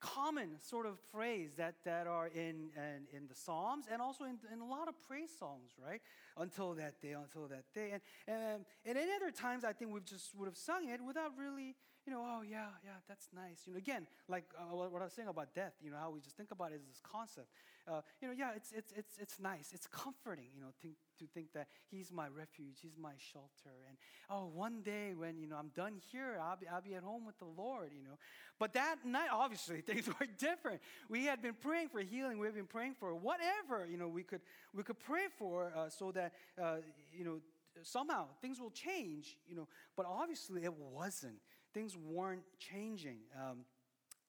common 0.00 0.58
sort 0.60 0.86
of 0.86 0.98
phrase 1.12 1.50
that, 1.56 1.74
that 1.84 2.06
are 2.06 2.28
in, 2.28 2.70
in, 2.76 3.06
in 3.12 3.26
the 3.28 3.34
Psalms 3.34 3.86
and 3.90 4.00
also 4.00 4.24
in, 4.24 4.38
in, 4.52 4.60
a 4.60 4.66
lot 4.66 4.88
of 4.88 4.94
praise 5.06 5.30
songs, 5.38 5.72
right? 5.82 6.00
Until 6.38 6.74
that 6.74 7.00
day, 7.00 7.12
until 7.12 7.48
that 7.48 7.64
day. 7.74 7.92
And, 7.92 8.02
and, 8.28 8.64
and 8.84 8.98
in 8.98 9.08
other 9.16 9.30
times, 9.30 9.64
I 9.64 9.72
think 9.72 9.92
we 9.92 10.00
just 10.00 10.34
would 10.36 10.46
have 10.46 10.56
sung 10.56 10.88
it 10.88 11.00
without 11.02 11.32
really 11.38 11.76
you 12.06 12.12
know, 12.12 12.22
oh 12.24 12.42
yeah, 12.48 12.68
yeah, 12.84 13.02
that's 13.08 13.26
nice. 13.34 13.66
You 13.66 13.72
know, 13.72 13.78
again, 13.78 14.06
like 14.28 14.44
uh, 14.56 14.74
what 14.74 15.02
I 15.02 15.06
was 15.06 15.12
saying 15.12 15.26
about 15.26 15.52
death, 15.54 15.72
you 15.82 15.90
know, 15.90 15.96
how 15.96 16.10
we 16.10 16.20
just 16.20 16.36
think 16.36 16.52
about 16.52 16.70
it 16.70 16.76
as 16.76 16.86
this 16.86 17.02
concept. 17.02 17.48
Uh, 17.88 18.00
you 18.20 18.28
know, 18.28 18.34
yeah, 18.36 18.50
it's, 18.54 18.70
it's, 18.72 18.92
it's, 18.96 19.18
it's 19.18 19.40
nice. 19.40 19.70
It's 19.72 19.88
comforting, 19.88 20.46
you 20.54 20.60
know, 20.60 20.68
think, 20.80 20.94
to 21.18 21.26
think 21.34 21.52
that 21.54 21.66
he's 21.90 22.12
my 22.12 22.26
refuge, 22.28 22.78
he's 22.80 22.96
my 23.00 23.12
shelter. 23.32 23.74
And 23.88 23.96
oh, 24.30 24.50
one 24.52 24.82
day 24.82 25.14
when, 25.16 25.38
you 25.38 25.48
know, 25.48 25.56
I'm 25.56 25.70
done 25.74 25.94
here, 26.12 26.38
I'll 26.40 26.56
be, 26.56 26.66
I'll 26.68 26.80
be 26.80 26.94
at 26.94 27.02
home 27.02 27.26
with 27.26 27.38
the 27.38 27.46
Lord, 27.46 27.90
you 27.96 28.02
know. 28.02 28.18
But 28.58 28.72
that 28.74 28.96
night, 29.04 29.28
obviously, 29.32 29.80
things 29.86 30.06
were 30.06 30.26
different. 30.38 30.80
We 31.08 31.24
had 31.24 31.42
been 31.42 31.54
praying 31.54 31.88
for 31.88 32.00
healing. 32.00 32.38
We 32.38 32.46
had 32.46 32.54
been 32.54 32.66
praying 32.66 32.94
for 32.98 33.14
whatever, 33.14 33.86
you 33.88 33.98
know, 33.98 34.08
we 34.08 34.22
could, 34.22 34.40
we 34.74 34.82
could 34.82 34.98
pray 35.00 35.26
for 35.38 35.72
uh, 35.76 35.88
so 35.88 36.12
that, 36.12 36.25
uh, 36.62 36.76
you 37.16 37.24
know, 37.24 37.40
somehow 37.82 38.26
things 38.40 38.60
will 38.60 38.70
change, 38.70 39.36
you 39.48 39.56
know. 39.56 39.68
But 39.96 40.06
obviously 40.06 40.64
it 40.64 40.74
wasn't 40.74 41.40
things 41.76 41.94
weren't 41.94 42.44
changing. 42.58 43.18
Um, 43.36 43.66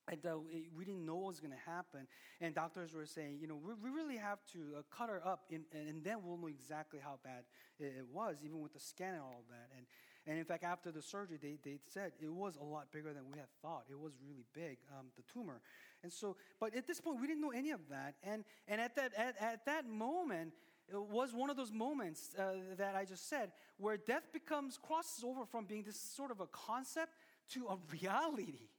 and 0.09 0.25
uh, 0.25 0.37
we 0.77 0.85
didn't 0.85 1.05
know 1.05 1.15
what 1.15 1.27
was 1.27 1.39
going 1.39 1.53
to 1.53 1.69
happen. 1.69 2.07
And 2.39 2.53
doctors 2.55 2.93
were 2.93 3.05
saying, 3.05 3.39
you 3.41 3.47
know, 3.47 3.55
we, 3.55 3.73
we 3.83 3.89
really 3.89 4.17
have 4.17 4.39
to 4.53 4.59
uh, 4.77 4.81
cut 4.89 5.09
her 5.09 5.21
up, 5.25 5.45
in, 5.49 5.63
and, 5.73 5.89
and, 5.89 6.03
then 6.03 6.17
we'll 6.23 6.37
know 6.37 6.47
exactly 6.47 6.99
how 7.01 7.19
bad 7.23 7.43
it, 7.79 7.93
it, 7.99 8.05
was, 8.11 8.37
even 8.43 8.61
with 8.61 8.73
the 8.73 8.79
scan 8.79 9.13
and 9.13 9.21
all 9.21 9.43
that. 9.49 9.69
And, 9.75 9.85
and 10.25 10.37
in 10.37 10.45
fact, 10.45 10.63
after 10.63 10.91
the 10.91 11.01
surgery, 11.01 11.37
they, 11.41 11.57
they 11.63 11.79
said 11.87 12.11
it 12.21 12.31
was 12.31 12.57
a 12.57 12.63
lot 12.63 12.91
bigger 12.91 13.13
than 13.13 13.23
we 13.29 13.37
had 13.37 13.49
thought. 13.61 13.83
It 13.89 13.99
was 13.99 14.13
really 14.25 14.45
big, 14.53 14.77
um, 14.97 15.07
the 15.17 15.23
tumor. 15.31 15.61
And 16.03 16.11
so, 16.11 16.37
but 16.59 16.75
at 16.75 16.87
this 16.87 17.01
point, 17.01 17.19
we 17.19 17.27
didn't 17.27 17.41
know 17.41 17.51
any 17.51 17.71
of 17.71 17.81
that. 17.89 18.15
And, 18.23 18.45
and 18.67 18.79
at, 18.79 18.95
that, 18.95 19.11
at, 19.17 19.35
at 19.41 19.65
that 19.65 19.89
moment, 19.89 20.53
it 20.89 21.01
was 21.01 21.33
one 21.33 21.49
of 21.49 21.57
those 21.57 21.71
moments 21.71 22.29
uh, 22.37 22.53
that 22.77 22.95
I 22.95 23.05
just 23.05 23.29
said 23.29 23.51
where 23.77 23.97
death 23.97 24.31
becomes, 24.31 24.77
crosses 24.81 25.23
over 25.23 25.45
from 25.45 25.65
being 25.65 25.83
this 25.83 25.99
sort 25.99 26.31
of 26.31 26.39
a 26.39 26.47
concept 26.47 27.11
to 27.53 27.67
a 27.67 27.77
reality, 28.01 28.69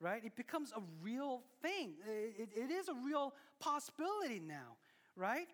right? 0.00 0.24
It 0.24 0.36
becomes 0.36 0.72
a 0.72 0.80
real 1.02 1.42
thing. 1.62 1.94
it, 2.06 2.48
it 2.56 2.70
is 2.70 2.88
a 2.88 2.94
real 2.94 3.34
possibility 3.58 4.40
now, 4.40 4.76
right? 5.16 5.48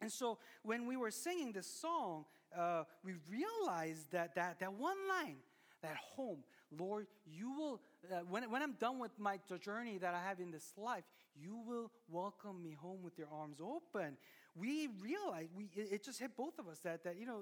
And 0.00 0.10
so 0.10 0.38
when 0.62 0.86
we 0.86 0.96
were 0.96 1.10
singing 1.10 1.52
this 1.52 1.66
song, 1.66 2.24
uh, 2.56 2.84
we 3.04 3.12
realized 3.30 4.10
that, 4.12 4.34
that 4.34 4.58
that 4.60 4.72
one 4.72 4.96
line, 5.08 5.36
that 5.82 5.96
home, 5.96 6.38
Lord, 6.76 7.06
you 7.26 7.52
will, 7.52 7.80
uh, 8.10 8.20
when, 8.28 8.50
when 8.50 8.62
I'm 8.62 8.74
done 8.74 8.98
with 8.98 9.12
my 9.18 9.38
journey 9.60 9.98
that 9.98 10.14
I 10.14 10.22
have 10.22 10.40
in 10.40 10.50
this 10.50 10.72
life, 10.76 11.04
you 11.40 11.56
will 11.66 11.90
welcome 12.08 12.62
me 12.62 12.76
home 12.80 13.02
with 13.02 13.18
your 13.18 13.28
arms 13.32 13.58
open. 13.60 14.16
We 14.54 14.88
realized, 15.00 15.50
we, 15.56 15.68
it, 15.74 16.04
just 16.04 16.18
hit 16.18 16.36
both 16.36 16.58
of 16.58 16.68
us 16.68 16.80
that, 16.80 17.04
that 17.04 17.18
you 17.18 17.26
know, 17.26 17.40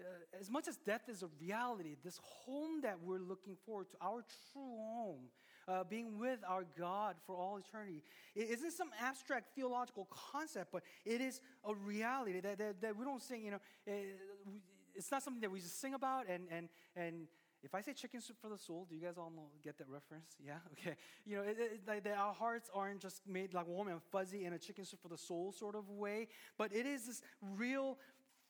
uh, 0.00 0.04
as 0.40 0.50
much 0.50 0.68
as 0.68 0.76
death 0.76 1.08
is 1.08 1.22
a 1.22 1.28
reality, 1.40 1.96
this 2.04 2.20
home 2.22 2.80
that 2.82 2.96
we're 3.02 3.18
looking 3.18 3.56
forward 3.66 3.90
to, 3.90 3.96
our 4.00 4.24
true 4.52 4.76
home, 4.76 5.24
uh, 5.66 5.84
being 5.84 6.18
with 6.18 6.38
our 6.48 6.64
God 6.78 7.16
for 7.26 7.36
all 7.36 7.58
eternity. 7.58 8.02
It 8.34 8.48
isn't 8.50 8.72
some 8.72 8.90
abstract 9.00 9.54
theological 9.54 10.08
concept, 10.10 10.70
but 10.72 10.82
it 11.04 11.20
is 11.20 11.40
a 11.64 11.74
reality 11.74 12.40
that, 12.40 12.58
that, 12.58 12.80
that 12.80 12.96
we 12.96 13.04
don't 13.04 13.22
sing, 13.22 13.44
you 13.44 13.50
know, 13.50 13.60
it, 13.86 13.90
eh, 13.90 14.50
it's 14.94 15.10
not 15.10 15.22
something 15.22 15.40
that 15.42 15.50
we 15.50 15.60
just 15.60 15.80
sing 15.80 15.94
about. 15.94 16.26
And, 16.28 16.44
and, 16.50 16.68
and 16.96 17.28
if 17.62 17.74
I 17.74 17.80
say 17.80 17.92
chicken 17.92 18.20
soup 18.20 18.36
for 18.40 18.48
the 18.48 18.58
soul, 18.58 18.86
do 18.88 18.94
you 18.94 19.02
guys 19.02 19.14
all 19.18 19.32
get 19.62 19.78
that 19.78 19.88
reference? 19.88 20.36
Yeah? 20.44 20.54
Okay. 20.72 20.96
You 21.26 21.36
know, 21.36 21.42
it, 21.42 21.56
it, 21.58 21.80
like 21.86 22.06
our 22.16 22.32
hearts 22.32 22.70
aren't 22.72 23.00
just 23.00 23.26
made 23.26 23.52
like 23.52 23.66
warm 23.66 23.88
and 23.88 24.00
fuzzy 24.12 24.44
in 24.44 24.52
a 24.52 24.58
chicken 24.58 24.84
soup 24.84 25.00
for 25.02 25.08
the 25.08 25.18
soul 25.18 25.52
sort 25.52 25.74
of 25.74 25.88
way, 25.90 26.28
but 26.56 26.72
it 26.72 26.86
is 26.86 27.06
this 27.06 27.22
real 27.56 27.98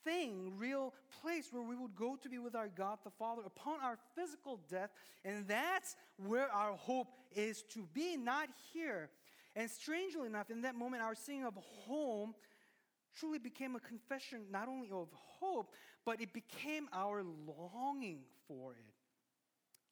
thing, 0.05 0.53
real 0.57 0.95
place 1.23 1.49
where 1.51 1.63
we 1.63 1.77
would 1.77 1.95
go 1.97 2.17
to 2.17 2.29
be 2.29 2.39
with 2.39 2.55
our 2.55 2.69
God 2.69 2.99
the 3.05 3.11
Father 3.11 3.43
upon 3.45 3.81
our 3.83 3.99
physical 4.15 4.61
death. 4.71 4.91
And 5.25 5.47
that's 5.47 5.97
where 6.17 6.51
our 6.53 6.75
hope 6.75 7.09
is 7.35 7.63
to 7.75 7.87
be, 7.95 8.17
not 8.17 8.49
here. 8.73 9.11
And 9.57 9.71
strangely 9.71 10.27
enough, 10.27 10.51
in 10.51 10.63
that 10.63 10.75
moment, 10.75 11.03
our 11.03 11.15
singing 11.15 11.45
of 11.45 11.55
home 11.87 12.35
truly 13.19 13.39
became 13.39 13.75
a 13.75 13.81
confession 13.81 14.43
not 14.51 14.69
only 14.69 14.89
of 14.91 15.09
hope, 15.13 15.75
but 16.05 16.21
it 16.21 16.33
became 16.33 16.89
our 16.93 17.25
longing 17.47 18.21
for 18.47 18.73
it. 18.73 18.98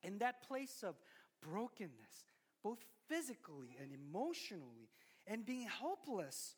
In 0.06 0.18
that 0.18 0.46
place 0.46 0.82
of 0.82 0.94
brokenness, 1.42 2.30
both 2.62 2.78
physically 3.08 3.76
and 3.80 3.90
emotionally, 3.92 4.88
and 5.26 5.44
being 5.44 5.66
helpless 5.66 6.54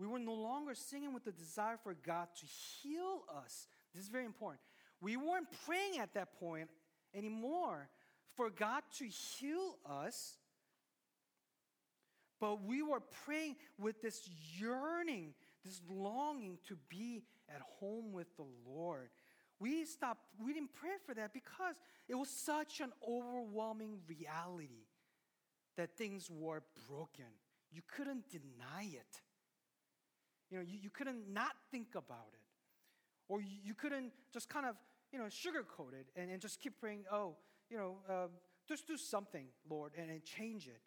we 0.00 0.06
were 0.06 0.18
no 0.18 0.32
longer 0.32 0.74
singing 0.74 1.12
with 1.12 1.24
the 1.24 1.32
desire 1.32 1.76
for 1.76 1.92
God 1.92 2.28
to 2.34 2.46
heal 2.46 3.22
us. 3.44 3.68
This 3.94 4.04
is 4.04 4.08
very 4.08 4.24
important. 4.24 4.62
We 5.02 5.18
weren't 5.18 5.48
praying 5.66 5.98
at 6.00 6.14
that 6.14 6.40
point 6.40 6.70
anymore 7.14 7.90
for 8.34 8.48
God 8.48 8.82
to 8.96 9.04
heal 9.04 9.76
us, 9.84 10.38
but 12.40 12.64
we 12.64 12.80
were 12.80 13.02
praying 13.26 13.56
with 13.78 14.00
this 14.00 14.26
yearning, 14.58 15.34
this 15.66 15.82
longing 15.90 16.56
to 16.68 16.78
be 16.88 17.22
at 17.54 17.60
home 17.78 18.10
with 18.12 18.34
the 18.38 18.46
Lord. 18.66 19.10
We 19.60 19.84
stopped, 19.84 20.22
we 20.42 20.54
didn't 20.54 20.72
pray 20.72 20.96
for 21.06 21.14
that 21.14 21.34
because 21.34 21.76
it 22.08 22.14
was 22.14 22.30
such 22.30 22.80
an 22.80 22.92
overwhelming 23.06 23.98
reality 24.08 24.86
that 25.76 25.96
things 25.96 26.30
were 26.30 26.62
broken. 26.88 27.26
You 27.70 27.82
couldn't 27.86 28.28
deny 28.30 28.84
it. 28.84 29.20
You 30.50 30.58
know, 30.58 30.64
you, 30.66 30.78
you 30.82 30.90
couldn't 30.90 31.32
not 31.32 31.52
think 31.70 31.88
about 31.94 32.32
it. 32.32 32.40
Or 33.28 33.40
you, 33.40 33.58
you 33.62 33.74
couldn't 33.74 34.12
just 34.32 34.48
kind 34.48 34.66
of, 34.66 34.76
you 35.12 35.18
know, 35.18 35.26
sugarcoat 35.26 35.92
it 35.92 36.06
and, 36.16 36.30
and 36.30 36.40
just 36.40 36.58
keep 36.58 36.80
praying, 36.80 37.04
oh, 37.12 37.36
you 37.70 37.76
know, 37.76 37.98
uh, 38.08 38.26
just 38.66 38.86
do 38.86 38.96
something, 38.96 39.46
Lord, 39.68 39.92
and, 39.96 40.10
and 40.10 40.24
change 40.24 40.66
it. 40.66 40.80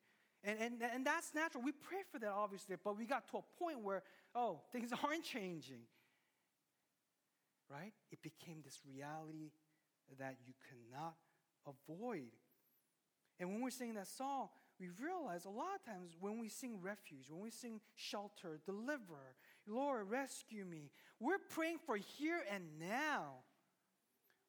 And, 0.44 0.60
and, 0.60 0.82
and 0.94 1.06
that's 1.06 1.34
natural. 1.34 1.64
We 1.64 1.72
pray 1.72 2.00
for 2.12 2.20
that, 2.20 2.32
obviously, 2.32 2.76
but 2.84 2.98
we 2.98 3.06
got 3.06 3.30
to 3.30 3.38
a 3.38 3.64
point 3.64 3.82
where, 3.82 4.04
oh, 4.36 4.62
things 4.72 4.92
aren't 5.04 5.24
changing. 5.24 5.82
Right? 7.74 7.94
It 8.12 8.22
became 8.22 8.58
this 8.64 8.80
reality 8.88 9.50
that 10.20 10.38
you 10.46 10.54
cannot 10.70 11.16
avoid. 11.66 12.30
And 13.40 13.50
when 13.50 13.62
we're 13.62 13.72
singing 13.72 13.96
that 13.96 14.08
song, 14.08 14.50
we 14.80 14.90
realize 15.04 15.46
a 15.46 15.50
lot 15.50 15.76
of 15.76 15.86
times 15.86 16.12
when 16.20 16.38
we 16.38 16.50
sing 16.50 16.78
refuge, 16.82 17.30
when 17.30 17.42
we 17.42 17.50
sing 17.50 17.80
shelter, 17.96 18.60
deliver, 18.66 19.36
Lord, 19.66 20.10
rescue 20.10 20.66
me, 20.66 20.92
we're 21.20 21.40
praying 21.50 21.80
for 21.86 21.96
here 21.96 22.42
and 22.54 22.64
now. 22.80 23.38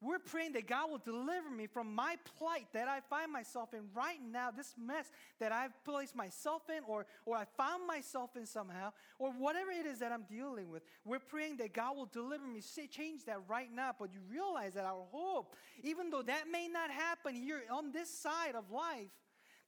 We're 0.04 0.18
praying 0.18 0.52
that 0.52 0.66
God 0.66 0.90
will 0.90 0.98
deliver 0.98 1.48
me 1.50 1.66
from 1.66 1.94
my 1.94 2.16
plight 2.36 2.66
that 2.74 2.88
I 2.88 3.00
find 3.00 3.32
myself 3.32 3.72
in 3.72 3.84
right 3.94 4.18
now, 4.30 4.50
this 4.50 4.74
mess 4.78 5.10
that 5.40 5.50
I've 5.50 5.72
placed 5.82 6.14
myself 6.14 6.62
in, 6.68 6.82
or, 6.86 7.06
or 7.24 7.36
I 7.38 7.46
found 7.56 7.86
myself 7.86 8.36
in 8.36 8.44
somehow, 8.44 8.92
or 9.18 9.30
whatever 9.30 9.70
it 9.70 9.86
is 9.86 10.00
that 10.00 10.12
I'm 10.12 10.24
dealing 10.28 10.68
with. 10.68 10.82
We're 11.06 11.20
praying 11.20 11.56
that 11.56 11.72
God 11.72 11.96
will 11.96 12.10
deliver 12.12 12.46
me, 12.46 12.60
change 12.90 13.24
that 13.24 13.38
right 13.48 13.70
now. 13.74 13.92
But 13.98 14.12
you 14.12 14.20
realize 14.30 14.74
that 14.74 14.84
our 14.84 15.06
hope, 15.10 15.56
even 15.82 16.10
though 16.10 16.22
that 16.22 16.44
may 16.52 16.68
not 16.68 16.90
happen 16.90 17.34
here 17.34 17.62
on 17.72 17.90
this 17.90 18.10
side 18.10 18.54
of 18.54 18.70
life, 18.70 19.08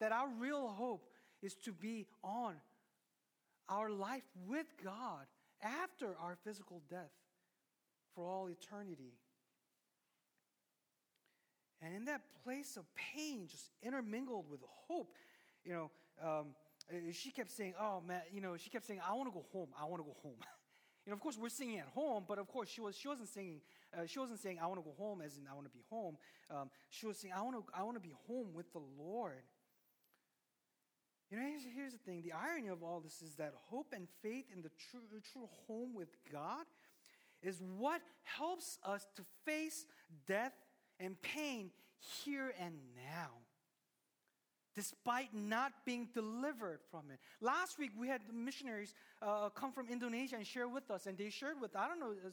that 0.00 0.12
our 0.12 0.28
real 0.38 0.68
hope 0.68 1.08
is 1.42 1.54
to 1.64 1.72
be 1.72 2.06
on 2.22 2.56
our 3.70 3.90
life 3.90 4.24
with 4.46 4.66
God 4.84 5.24
after 5.62 6.14
our 6.20 6.36
physical 6.44 6.82
death 6.90 7.12
for 8.14 8.28
all 8.28 8.50
eternity. 8.50 9.14
And 11.82 11.94
in 11.94 12.04
that 12.06 12.22
place 12.44 12.76
of 12.76 12.84
pain, 12.94 13.46
just 13.48 13.70
intermingled 13.82 14.50
with 14.50 14.60
hope, 14.88 15.12
you 15.64 15.72
know, 15.72 15.90
um, 16.22 16.46
she 17.12 17.30
kept 17.30 17.50
saying, 17.50 17.74
Oh, 17.80 18.02
man, 18.06 18.22
you 18.32 18.40
know, 18.40 18.56
she 18.56 18.70
kept 18.70 18.86
saying, 18.86 19.00
I 19.06 19.12
want 19.14 19.28
to 19.28 19.34
go 19.34 19.44
home. 19.52 19.68
I 19.78 19.84
want 19.84 20.02
to 20.02 20.06
go 20.06 20.16
home. 20.22 20.38
you 21.04 21.10
know, 21.10 21.14
of 21.14 21.20
course, 21.20 21.36
we're 21.38 21.48
singing 21.48 21.78
at 21.78 21.88
home, 21.88 22.24
but 22.26 22.38
of 22.38 22.48
course, 22.48 22.68
she, 22.68 22.80
was, 22.80 22.96
she 22.96 23.08
wasn't 23.08 23.28
singing, 23.28 23.60
uh, 23.96 24.06
she 24.06 24.18
wasn't 24.18 24.38
saying, 24.38 24.58
I 24.62 24.66
want 24.66 24.78
to 24.80 24.84
go 24.84 24.94
home, 24.96 25.20
as 25.20 25.36
in, 25.36 25.44
I 25.50 25.54
want 25.54 25.66
to 25.66 25.72
be 25.72 25.84
home. 25.90 26.16
Um, 26.50 26.70
she 26.90 27.06
was 27.06 27.18
saying, 27.18 27.34
I 27.36 27.42
want 27.42 27.56
to 27.56 27.64
I 27.74 27.82
want 27.82 27.96
to 27.96 28.00
be 28.00 28.14
home 28.26 28.54
with 28.54 28.72
the 28.72 28.82
Lord. 28.98 29.42
You 31.30 31.38
know, 31.38 31.42
here's, 31.42 31.62
here's 31.74 31.92
the 31.92 31.98
thing 31.98 32.22
the 32.22 32.32
irony 32.32 32.68
of 32.68 32.82
all 32.82 33.00
this 33.00 33.20
is 33.20 33.34
that 33.36 33.52
hope 33.68 33.92
and 33.94 34.06
faith 34.22 34.46
in 34.54 34.62
the 34.62 34.70
true, 34.90 35.00
true 35.32 35.48
home 35.66 35.92
with 35.94 36.08
God 36.32 36.64
is 37.42 37.62
what 37.78 38.00
helps 38.22 38.78
us 38.84 39.06
to 39.16 39.22
face 39.44 39.86
death 40.26 40.52
and 41.00 41.20
pain 41.22 41.70
here 41.98 42.54
and 42.60 42.74
now 42.96 43.30
despite 44.76 45.34
not 45.34 45.72
being 45.86 46.06
delivered 46.12 46.80
from 46.90 47.10
it. 47.10 47.18
Last 47.40 47.78
week, 47.78 47.90
we 47.98 48.08
had 48.08 48.20
missionaries 48.32 48.94
uh, 49.22 49.48
come 49.48 49.72
from 49.72 49.88
Indonesia 49.88 50.36
and 50.36 50.46
share 50.46 50.68
with 50.68 50.90
us, 50.90 51.06
and 51.06 51.16
they 51.16 51.30
shared 51.30 51.58
with, 51.60 51.74
I 51.74 51.88
don't 51.88 51.98
know, 51.98 52.10
uh, 52.10 52.30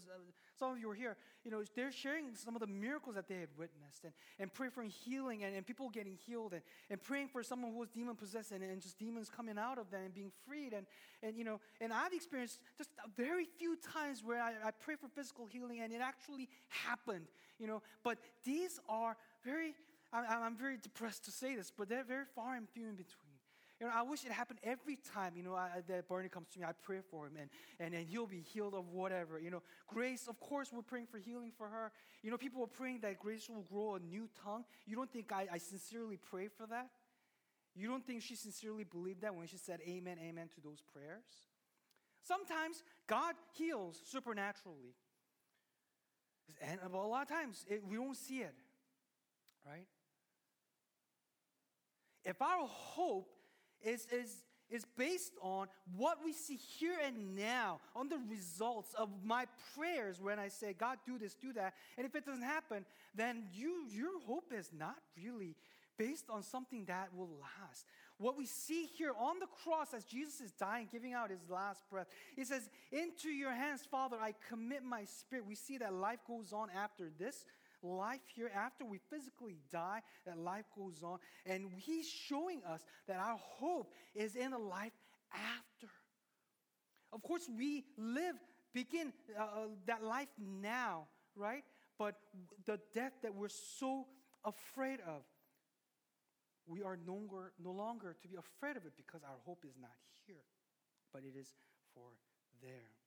some 0.60 0.74
of 0.74 0.78
you 0.78 0.90
were 0.90 0.94
here, 0.94 1.16
you 1.46 1.52
know, 1.52 1.64
they're 1.76 1.92
sharing 1.92 2.36
some 2.36 2.54
of 2.56 2.60
the 2.60 2.68
miracles 2.68 3.16
that 3.16 3.30
they 3.30 3.36
had 3.36 3.48
witnessed 3.58 4.04
and, 4.04 4.14
and 4.40 4.54
pray 4.54 4.68
for 4.68 4.84
healing 4.84 5.46
and, 5.46 5.56
and 5.56 5.66
people 5.66 5.90
getting 5.90 6.18
healed 6.18 6.52
and, 6.52 6.62
and 6.90 7.02
praying 7.02 7.30
for 7.30 7.42
someone 7.44 7.72
who 7.72 7.80
was 7.80 7.90
demon 7.90 8.16
possessed 8.16 8.52
and, 8.52 8.62
and 8.62 8.82
just 8.82 9.00
demons 9.00 9.30
coming 9.30 9.58
out 9.58 9.78
of 9.78 9.90
them 9.90 10.02
and 10.04 10.14
being 10.14 10.32
freed. 10.46 10.74
And, 10.74 10.86
and, 11.22 11.38
you 11.38 11.46
know, 11.46 11.62
and 11.80 11.94
I've 11.94 12.14
experienced 12.14 12.60
just 12.78 12.90
very 13.16 13.46
few 13.58 13.78
times 13.78 14.22
where 14.22 14.42
I, 14.42 14.52
I 14.66 14.72
pray 14.72 14.96
for 14.96 15.08
physical 15.08 15.46
healing 15.46 15.80
and 15.80 15.94
it 15.94 16.02
actually 16.02 16.50
happened, 16.68 17.28
you 17.58 17.68
know, 17.68 17.82
but 18.04 18.18
these 18.44 18.80
are 18.90 19.16
very 19.46 19.74
I'm, 20.14 20.56
very 20.56 20.78
depressed 20.78 21.26
to 21.26 21.32
say 21.32 21.56
this, 21.56 21.72
but 21.76 21.90
they're 21.90 22.04
very 22.04 22.26
far 22.36 22.56
and 22.56 22.70
few 22.70 22.88
in 22.88 22.96
between. 22.96 23.34
You 23.80 23.88
know, 23.88 23.94
I 23.96 24.04
wish 24.04 24.24
it 24.24 24.32
happened 24.32 24.60
every 24.64 24.98
time, 25.14 25.34
you 25.36 25.44
know, 25.44 25.56
I, 25.56 25.82
that 25.88 26.08
Bernie 26.08 26.30
comes 26.30 26.48
to 26.54 26.60
me. 26.60 26.66
I 26.66 26.72
pray 26.84 27.00
for 27.10 27.26
him 27.26 27.34
and, 27.40 27.50
and, 27.80 27.94
and 27.94 28.08
he'll 28.08 28.28
be 28.28 28.40
healed 28.40 28.76
of 28.76 28.90
whatever. 28.90 29.40
You 29.40 29.50
know, 29.50 29.64
Grace, 29.88 30.28
of 30.28 30.40
course, 30.40 30.70
we're 30.72 30.84
praying 30.84 31.08
for 31.08 31.18
healing 31.18 31.52
for 31.58 31.68
her. 31.68 31.92
You 32.22 32.32
know, 32.32 32.38
people 32.38 32.64
are 32.64 32.68
praying 32.68 33.00
that 33.02 33.20
Grace 33.20 33.50
will 33.50 33.64
grow 33.64 33.96
a 33.96 34.00
new 34.00 34.30
tongue. 34.44 34.64
You 34.86 34.96
don't 34.96 35.12
think 35.12 35.32
I, 35.34 35.48
I 35.52 35.58
sincerely 35.58 36.18
pray 36.18 36.48
for 36.48 36.68
that? 36.68 36.90
You 37.76 37.88
don't 37.88 38.06
think 38.06 38.22
she 38.22 38.36
sincerely 38.36 38.84
believed 38.84 39.22
that 39.22 39.34
when 39.34 39.48
she 39.48 39.58
said 39.58 39.80
amen, 39.88 40.18
amen 40.24 40.50
to 40.56 40.62
those 40.62 40.82
prayers? 40.94 41.26
Sometimes 42.22 42.84
God 43.08 43.36
heals 43.58 44.00
supernaturally. 44.06 44.96
And 46.62 46.80
a 46.94 46.98
lot 46.98 47.24
of 47.24 47.28
times 47.28 47.66
it, 47.68 47.84
we 47.86 47.98
don't 47.98 48.16
see 48.16 48.40
it, 48.40 48.54
right? 49.66 49.88
If 52.26 52.42
our 52.42 52.68
hope 52.68 53.30
is, 53.84 54.08
is, 54.12 54.44
is 54.70 54.86
based 54.98 55.34
on 55.42 55.68
what 55.96 56.20
we 56.24 56.34
see 56.34 56.56
here 56.56 56.98
and 57.06 57.36
now, 57.36 57.80
on 57.96 58.10
the 58.10 58.20
results 58.30 58.94
of 58.96 59.10
my 59.24 59.46
prayers 59.76 60.22
when 60.22 60.40
I 60.40 60.48
say, 60.48 60.74
God, 60.74 60.98
do 61.06 61.18
this, 61.18 61.36
do 61.36 61.54
that, 61.54 61.74
and 61.98 62.06
if 62.06 62.16
it 62.16 62.26
doesn't 62.26 62.44
happen, 62.44 62.86
then 63.16 63.44
you, 63.54 63.86
your 63.90 64.20
hope 64.26 64.52
is 64.52 64.72
not 64.78 64.96
really 65.22 65.56
based 65.98 66.26
on 66.30 66.42
something 66.42 66.86
that 66.86 67.10
will 67.16 67.30
last. 67.40 67.86
what 68.18 68.38
we 68.38 68.46
see 68.46 68.86
here 68.98 69.14
on 69.20 69.40
the 69.40 69.48
cross 69.64 69.94
as 69.94 70.06
Jesus 70.06 70.40
is 70.40 70.52
dying, 70.52 70.88
giving 70.92 71.14
out 71.14 71.30
his 71.30 71.50
last 71.50 71.84
breath, 71.90 72.08
he 72.36 72.46
says, 72.46 72.70
Into 72.92 73.30
your 73.30 73.52
hands, 73.52 73.82
Father, 73.90 74.18
I 74.20 74.34
commit 74.50 74.84
my 74.84 75.04
spirit. 75.06 75.46
We 75.46 75.56
see 75.56 75.78
that 75.80 75.94
life 75.94 76.20
goes 76.28 76.54
on 76.54 76.70
after 76.76 77.12
this. 77.20 77.46
Life 77.84 78.22
here, 78.34 78.50
after 78.56 78.86
we 78.86 79.00
physically 79.10 79.58
die, 79.70 80.02
that 80.26 80.38
life 80.38 80.64
goes 80.76 81.04
on. 81.04 81.20
And 81.46 81.70
he's 81.76 82.08
showing 82.08 82.62
us 82.64 82.82
that 83.08 83.18
our 83.18 83.38
hope 83.38 83.92
is 84.16 84.38
in 84.38 84.54
a 84.54 84.58
life 84.58 84.94
after. 85.34 85.92
Of 87.12 87.22
course, 87.22 87.50
we 87.56 87.84
live, 87.98 88.36
begin 88.74 89.12
uh, 89.38 89.44
uh 89.44 89.48
that 89.86 90.02
life 90.02 90.30
now, 90.40 91.08
right? 91.36 91.64
But 92.00 92.16
the 92.66 92.80
death 92.94 93.14
that 93.22 93.36
we're 93.36 93.50
so 93.50 94.08
afraid 94.46 95.00
of, 95.06 95.24
we 96.66 96.82
are 96.82 96.98
no 97.06 97.14
longer, 97.14 97.52
no 97.62 97.72
longer 97.72 98.16
to 98.22 98.28
be 98.28 98.38
afraid 98.38 98.78
of 98.78 98.86
it 98.86 98.94
because 98.96 99.22
our 99.24 99.38
hope 99.46 99.66
is 99.68 99.76
not 99.80 99.92
here, 100.26 100.48
but 101.12 101.24
it 101.24 101.38
is 101.38 101.54
for 101.94 102.08
there. 102.62 103.03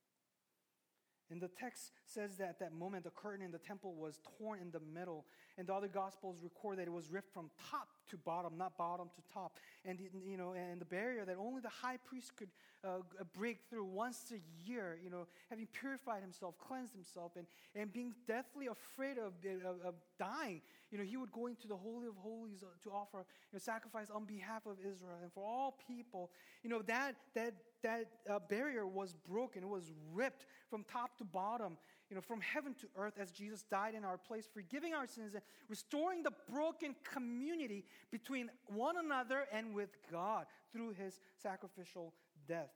And 1.31 1.41
the 1.41 1.49
text 1.49 1.91
says 2.07 2.37
that 2.37 2.49
at 2.49 2.59
that 2.61 2.73
moment 2.73 3.05
the 3.05 3.11
curtain 3.11 3.45
in 3.45 3.51
the 3.51 3.59
temple 3.59 3.95
was 3.95 4.21
torn 4.39 4.61
in 4.61 4.71
the 4.71 4.81
middle. 4.81 5.25
And 5.59 5.66
the 5.66 5.75
other 5.75 5.88
gospels 5.88 6.37
record 6.42 6.79
that 6.79 6.87
it 6.87 6.92
was 6.92 7.11
ripped 7.11 7.33
from 7.33 7.51
top 7.71 7.88
to 8.11 8.16
bottom, 8.19 8.59
not 8.59 8.77
bottom 8.77 9.09
to 9.14 9.33
top. 9.33 9.59
And 9.85 9.99
you 10.27 10.37
know, 10.37 10.53
and 10.53 10.81
the 10.81 10.85
barrier 10.85 11.25
that 11.25 11.37
only 11.38 11.61
the 11.61 11.69
high 11.69 11.97
priest 11.97 12.37
could 12.37 12.51
uh, 12.85 12.99
break 13.37 13.59
through 13.69 13.85
once 13.85 14.33
a 14.33 14.69
year, 14.69 14.99
you 15.03 15.11
know, 15.11 15.27
having 15.51 15.66
purified 15.66 16.23
himself, 16.23 16.55
cleansed 16.59 16.95
himself, 16.95 17.33
and, 17.37 17.47
and 17.75 17.92
being 17.92 18.14
deathly 18.27 18.66
afraid 18.66 19.19
of, 19.19 19.33
of, 19.64 19.81
of 19.85 19.95
dying, 20.19 20.61
you 20.90 20.99
know, 20.99 21.05
he 21.05 21.16
would 21.16 21.33
go 21.33 21.47
into 21.47 21.66
the 21.66 21.77
Holy 21.77 22.07
of 22.07 22.16
Holies 22.16 22.62
uh, 22.62 22.66
to 22.85 22.90
offer 22.90 23.19
you 23.19 23.55
know, 23.55 23.59
sacrifice 23.59 24.09
on 24.14 24.25
behalf 24.25 24.66
of 24.66 24.77
Israel 24.79 25.19
and 25.23 25.33
for 25.33 25.45
all 25.45 25.79
people. 25.88 26.31
You 26.62 26.71
know, 26.71 26.83
that, 26.83 27.16
that, 27.35 27.55
that 27.83 28.07
uh, 28.31 28.38
barrier 28.49 28.87
was 28.87 29.14
broken, 29.29 29.62
it 29.62 29.69
was 29.69 29.92
ripped 30.12 30.47
from 30.71 30.85
top 30.85 31.19
to 31.19 31.25
bottom, 31.25 31.77
you 32.09 32.14
know, 32.14 32.23
from 32.23 32.40
heaven 32.40 32.75
to 32.75 32.87
earth 32.97 33.14
as 33.21 33.33
Jesus 33.33 33.62
died 33.62 33.95
in 33.95 34.05
our 34.05 34.16
place, 34.16 34.47
forgiving 34.53 34.95
our 34.95 35.07
sins 35.07 35.35
and 35.35 35.42
restoring 35.69 36.23
the 36.23 36.33
broken 36.51 36.95
community 37.12 37.85
between 38.12 38.51
one 38.66 38.97
another 38.97 39.47
and 39.53 39.75
with 39.75 39.90
God 40.11 40.47
through 40.73 40.90
his 40.90 41.19
sacrificial 41.42 42.14
death. 42.47 42.71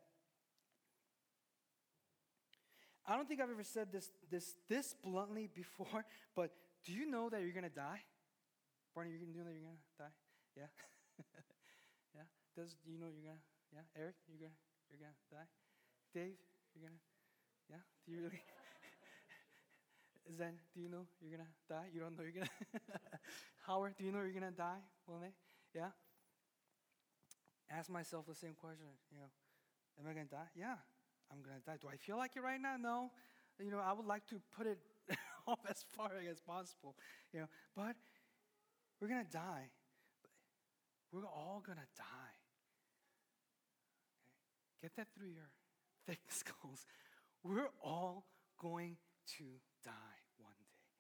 I 3.07 3.17
don't 3.17 3.29
think 3.29 3.41
I've 3.41 3.51
ever 3.51 3.65
said 3.65 3.93
this, 3.93 4.11
this, 4.31 4.55
this 4.69 4.95
bluntly 5.03 5.49
before, 5.55 6.05
but 6.37 6.51
do 6.85 6.93
you 6.93 7.09
know 7.09 7.29
that 7.31 7.43
you're 7.43 7.53
to 7.63 7.69
die? 7.69 8.03
Barney, 8.95 9.11
you 9.11 9.19
know 9.19 9.45
that 9.45 9.55
you're 9.55 9.71
to 9.71 9.99
die? 9.99 10.15
Yeah? 10.57 10.71
yeah? 12.15 12.27
Does, 12.57 12.75
do 12.85 12.91
you 12.91 12.99
know 12.99 13.07
you're 13.07 13.31
to, 13.31 13.39
yeah? 13.73 13.87
Eric, 13.97 14.15
you're 14.27 14.49
to, 14.49 14.55
you're 14.91 14.99
to 14.99 15.15
die? 15.31 15.49
Dave, 16.13 16.39
you're 16.75 16.91
to, 16.91 16.99
yeah? 17.71 17.83
Do 18.07 18.13
you 18.13 18.23
really? 18.23 18.43
Zen, 20.37 20.55
do 20.75 20.81
you 20.81 20.89
know 20.89 21.07
you're 21.21 21.37
going 21.37 21.47
to 21.47 21.75
die? 21.75 21.87
You 21.93 22.01
don't 22.01 22.17
know 22.17 22.23
you're 22.23 22.33
going 22.33 22.47
to? 22.73 22.81
Howard, 23.67 23.95
do 23.99 24.05
you 24.05 24.13
know 24.13 24.21
you're 24.21 24.39
going 24.39 24.51
to 24.53 24.57
die? 24.57 24.81
Monet? 25.09 25.33
Yeah? 25.75 25.91
Ask 27.71 27.89
myself 27.89 28.27
the 28.27 28.35
same 28.35 28.55
question, 28.55 28.87
you 29.13 29.19
know, 29.19 29.31
am 29.99 30.11
I 30.11 30.13
going 30.13 30.27
to 30.27 30.35
die? 30.35 30.51
Yeah, 30.57 30.75
I'm 31.31 31.39
going 31.43 31.57
to 31.57 31.63
die. 31.65 31.79
Do 31.81 31.89
I 31.89 31.97
feel 31.97 32.17
like 32.17 32.33
it 32.37 32.43
right 32.43 32.61
now? 32.61 32.77
No. 32.77 33.11
You 33.61 33.71
know, 33.71 33.79
I 33.79 33.93
would 33.93 34.07
like 34.07 34.27
to 34.29 34.41
put 34.57 34.67
it 34.67 34.79
off 35.47 35.61
as 35.69 35.85
far 35.97 36.11
as 36.29 36.41
possible, 36.41 36.97
you 37.33 37.41
know. 37.41 37.47
But 37.77 37.95
we're 39.01 39.09
going 39.09 39.25
to 39.25 39.31
die. 39.31 39.71
We're 41.13 41.27
all 41.27 41.63
going 41.65 41.79
to 41.79 41.89
die. 41.97 42.35
Okay? 44.83 44.83
Get 44.83 44.97
that 44.97 45.09
through 45.15 45.29
your 45.29 45.51
thick 46.07 46.21
skulls. 46.29 46.87
We're 47.45 47.71
all 47.83 48.27
going 48.61 48.97
to 49.39 49.45
die 49.85 50.21
one 50.39 50.55
day. 50.59 50.91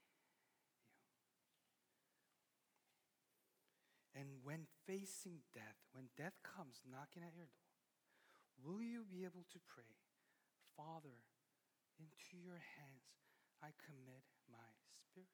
You 4.15 4.21
know. 4.21 4.21
And 4.21 4.29
when 4.45 4.67
facing 4.91 5.39
death, 5.55 5.79
when 5.93 6.07
death 6.19 6.35
comes 6.43 6.83
knocking 6.91 7.23
at 7.23 7.31
your 7.37 7.47
door, 7.47 7.71
will 8.59 8.83
you 8.83 9.07
be 9.07 9.23
able 9.23 9.47
to 9.53 9.59
pray, 9.71 9.95
Father, 10.77 11.15
into 11.99 12.43
your 12.43 12.59
hands 12.59 13.11
I 13.63 13.69
commit 13.87 14.25
my 14.51 14.71
spirit. 15.07 15.29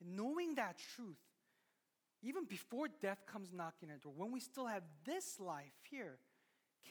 And 0.00 0.16
knowing 0.16 0.54
that 0.54 0.78
truth, 0.94 1.18
even 2.22 2.44
before 2.44 2.88
death 3.02 3.24
comes 3.26 3.52
knocking 3.52 3.90
at 3.90 3.96
the 3.96 4.04
door, 4.04 4.14
when 4.16 4.30
we 4.30 4.40
still 4.40 4.66
have 4.66 4.82
this 5.04 5.40
life 5.40 5.72
here, 5.90 6.18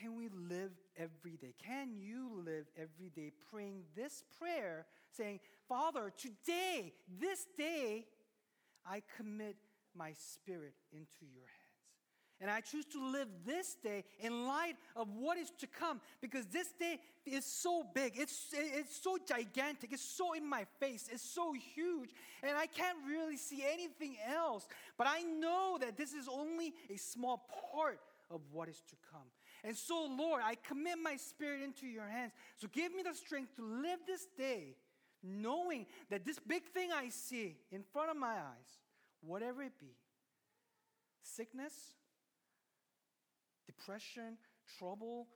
can 0.01 0.15
we 0.15 0.27
live 0.29 0.71
every 0.97 1.37
day? 1.37 1.53
Can 1.63 1.95
you 1.95 2.41
live 2.43 2.65
every 2.75 3.09
day 3.09 3.31
praying 3.51 3.83
this 3.95 4.23
prayer, 4.39 4.85
saying, 5.15 5.39
Father, 5.69 6.11
today, 6.17 6.93
this 7.07 7.45
day, 7.55 8.05
I 8.85 9.01
commit 9.17 9.55
my 9.95 10.13
spirit 10.13 10.73
into 10.91 11.25
your 11.33 11.45
hands? 11.45 11.63
And 12.41 12.51
I 12.51 12.59
choose 12.59 12.85
to 12.87 13.01
live 13.01 13.29
this 13.45 13.77
day 13.81 14.03
in 14.19 14.45
light 14.45 14.75
of 14.97 15.07
what 15.15 15.37
is 15.37 15.49
to 15.59 15.67
come 15.67 16.01
because 16.19 16.45
this 16.47 16.73
day 16.77 16.99
is 17.25 17.45
so 17.45 17.85
big. 17.95 18.13
It's, 18.17 18.47
it's 18.51 19.01
so 19.01 19.17
gigantic. 19.25 19.93
It's 19.93 20.03
so 20.03 20.33
in 20.33 20.45
my 20.45 20.65
face. 20.79 21.07
It's 21.09 21.23
so 21.23 21.53
huge. 21.53 22.09
And 22.41 22.57
I 22.57 22.65
can't 22.65 22.97
really 23.07 23.37
see 23.37 23.63
anything 23.65 24.17
else. 24.27 24.67
But 24.97 25.07
I 25.07 25.21
know 25.21 25.77
that 25.79 25.95
this 25.95 26.11
is 26.11 26.27
only 26.27 26.73
a 26.93 26.97
small 26.97 27.47
part 27.71 27.99
of 28.29 28.41
what 28.51 28.67
is 28.67 28.81
to 28.89 28.95
come. 29.09 29.29
And 29.63 29.77
so, 29.77 30.05
Lord, 30.09 30.41
I 30.43 30.55
commit 30.55 30.95
my 31.01 31.15
spirit 31.15 31.61
into 31.61 31.87
your 31.87 32.07
hands. 32.07 32.33
So 32.57 32.67
give 32.67 32.93
me 32.93 33.03
the 33.03 33.15
strength 33.15 33.55
to 33.55 33.63
live 33.63 33.99
this 34.05 34.27
day 34.37 34.75
knowing 35.23 35.85
that 36.09 36.25
this 36.25 36.39
big 36.39 36.63
thing 36.73 36.89
I 36.91 37.07
see 37.07 37.55
in 37.71 37.83
front 37.93 38.11
of 38.11 38.17
my 38.17 38.33
eyes, 38.33 38.82
whatever 39.25 39.63
it 39.63 39.73
be, 39.79 39.95
sickness, 41.21 41.73
depression, 43.65 44.37
trouble, 44.77 45.27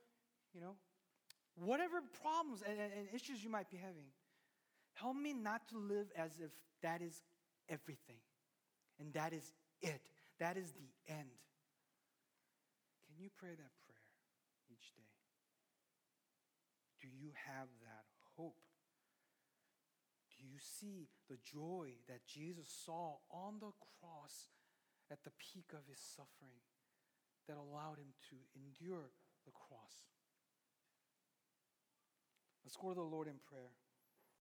you 0.54 0.60
know, 0.60 0.74
whatever 1.56 2.00
problems 2.22 2.62
and, 2.66 2.78
and, 2.78 3.08
issues 3.14 3.42
you 3.42 3.50
might 3.50 3.70
be 3.70 3.76
having, 3.76 4.06
help 4.94 5.16
me 5.16 5.32
not 5.32 5.68
to 5.68 5.78
live 5.78 6.06
as 6.16 6.32
if 6.38 6.50
that 6.82 7.02
is 7.02 7.22
everything 7.68 8.16
and 9.00 9.12
that 9.14 9.32
is 9.32 9.52
it. 9.82 10.00
That 10.38 10.56
is 10.56 10.70
the 10.72 11.12
end. 11.12 11.34
Can 13.06 13.16
you 13.18 13.30
pray 13.36 13.50
that 13.50 13.72
prayer 13.86 14.06
each 14.70 14.94
day? 14.94 15.10
Do 17.00 17.08
you 17.08 17.30
have 17.46 17.66
that 17.82 17.87
you 20.58 20.62
see 20.66 21.06
the 21.30 21.38
joy 21.38 21.94
that 22.10 22.26
Jesus 22.26 22.66
saw 22.66 23.22
on 23.30 23.62
the 23.62 23.70
cross 23.78 24.50
at 25.10 25.22
the 25.22 25.30
peak 25.38 25.70
of 25.70 25.86
his 25.86 26.02
suffering? 26.02 26.66
that 27.48 27.56
allowed 27.56 27.96
him 27.96 28.12
to 28.28 28.36
endure 28.54 29.08
the 29.46 29.52
cross. 29.56 30.12
Let's 32.62 32.76
go 32.76 32.90
to 32.90 32.94
the 32.94 33.00
Lord 33.00 33.26
in 33.26 33.40
prayer. 33.48 33.72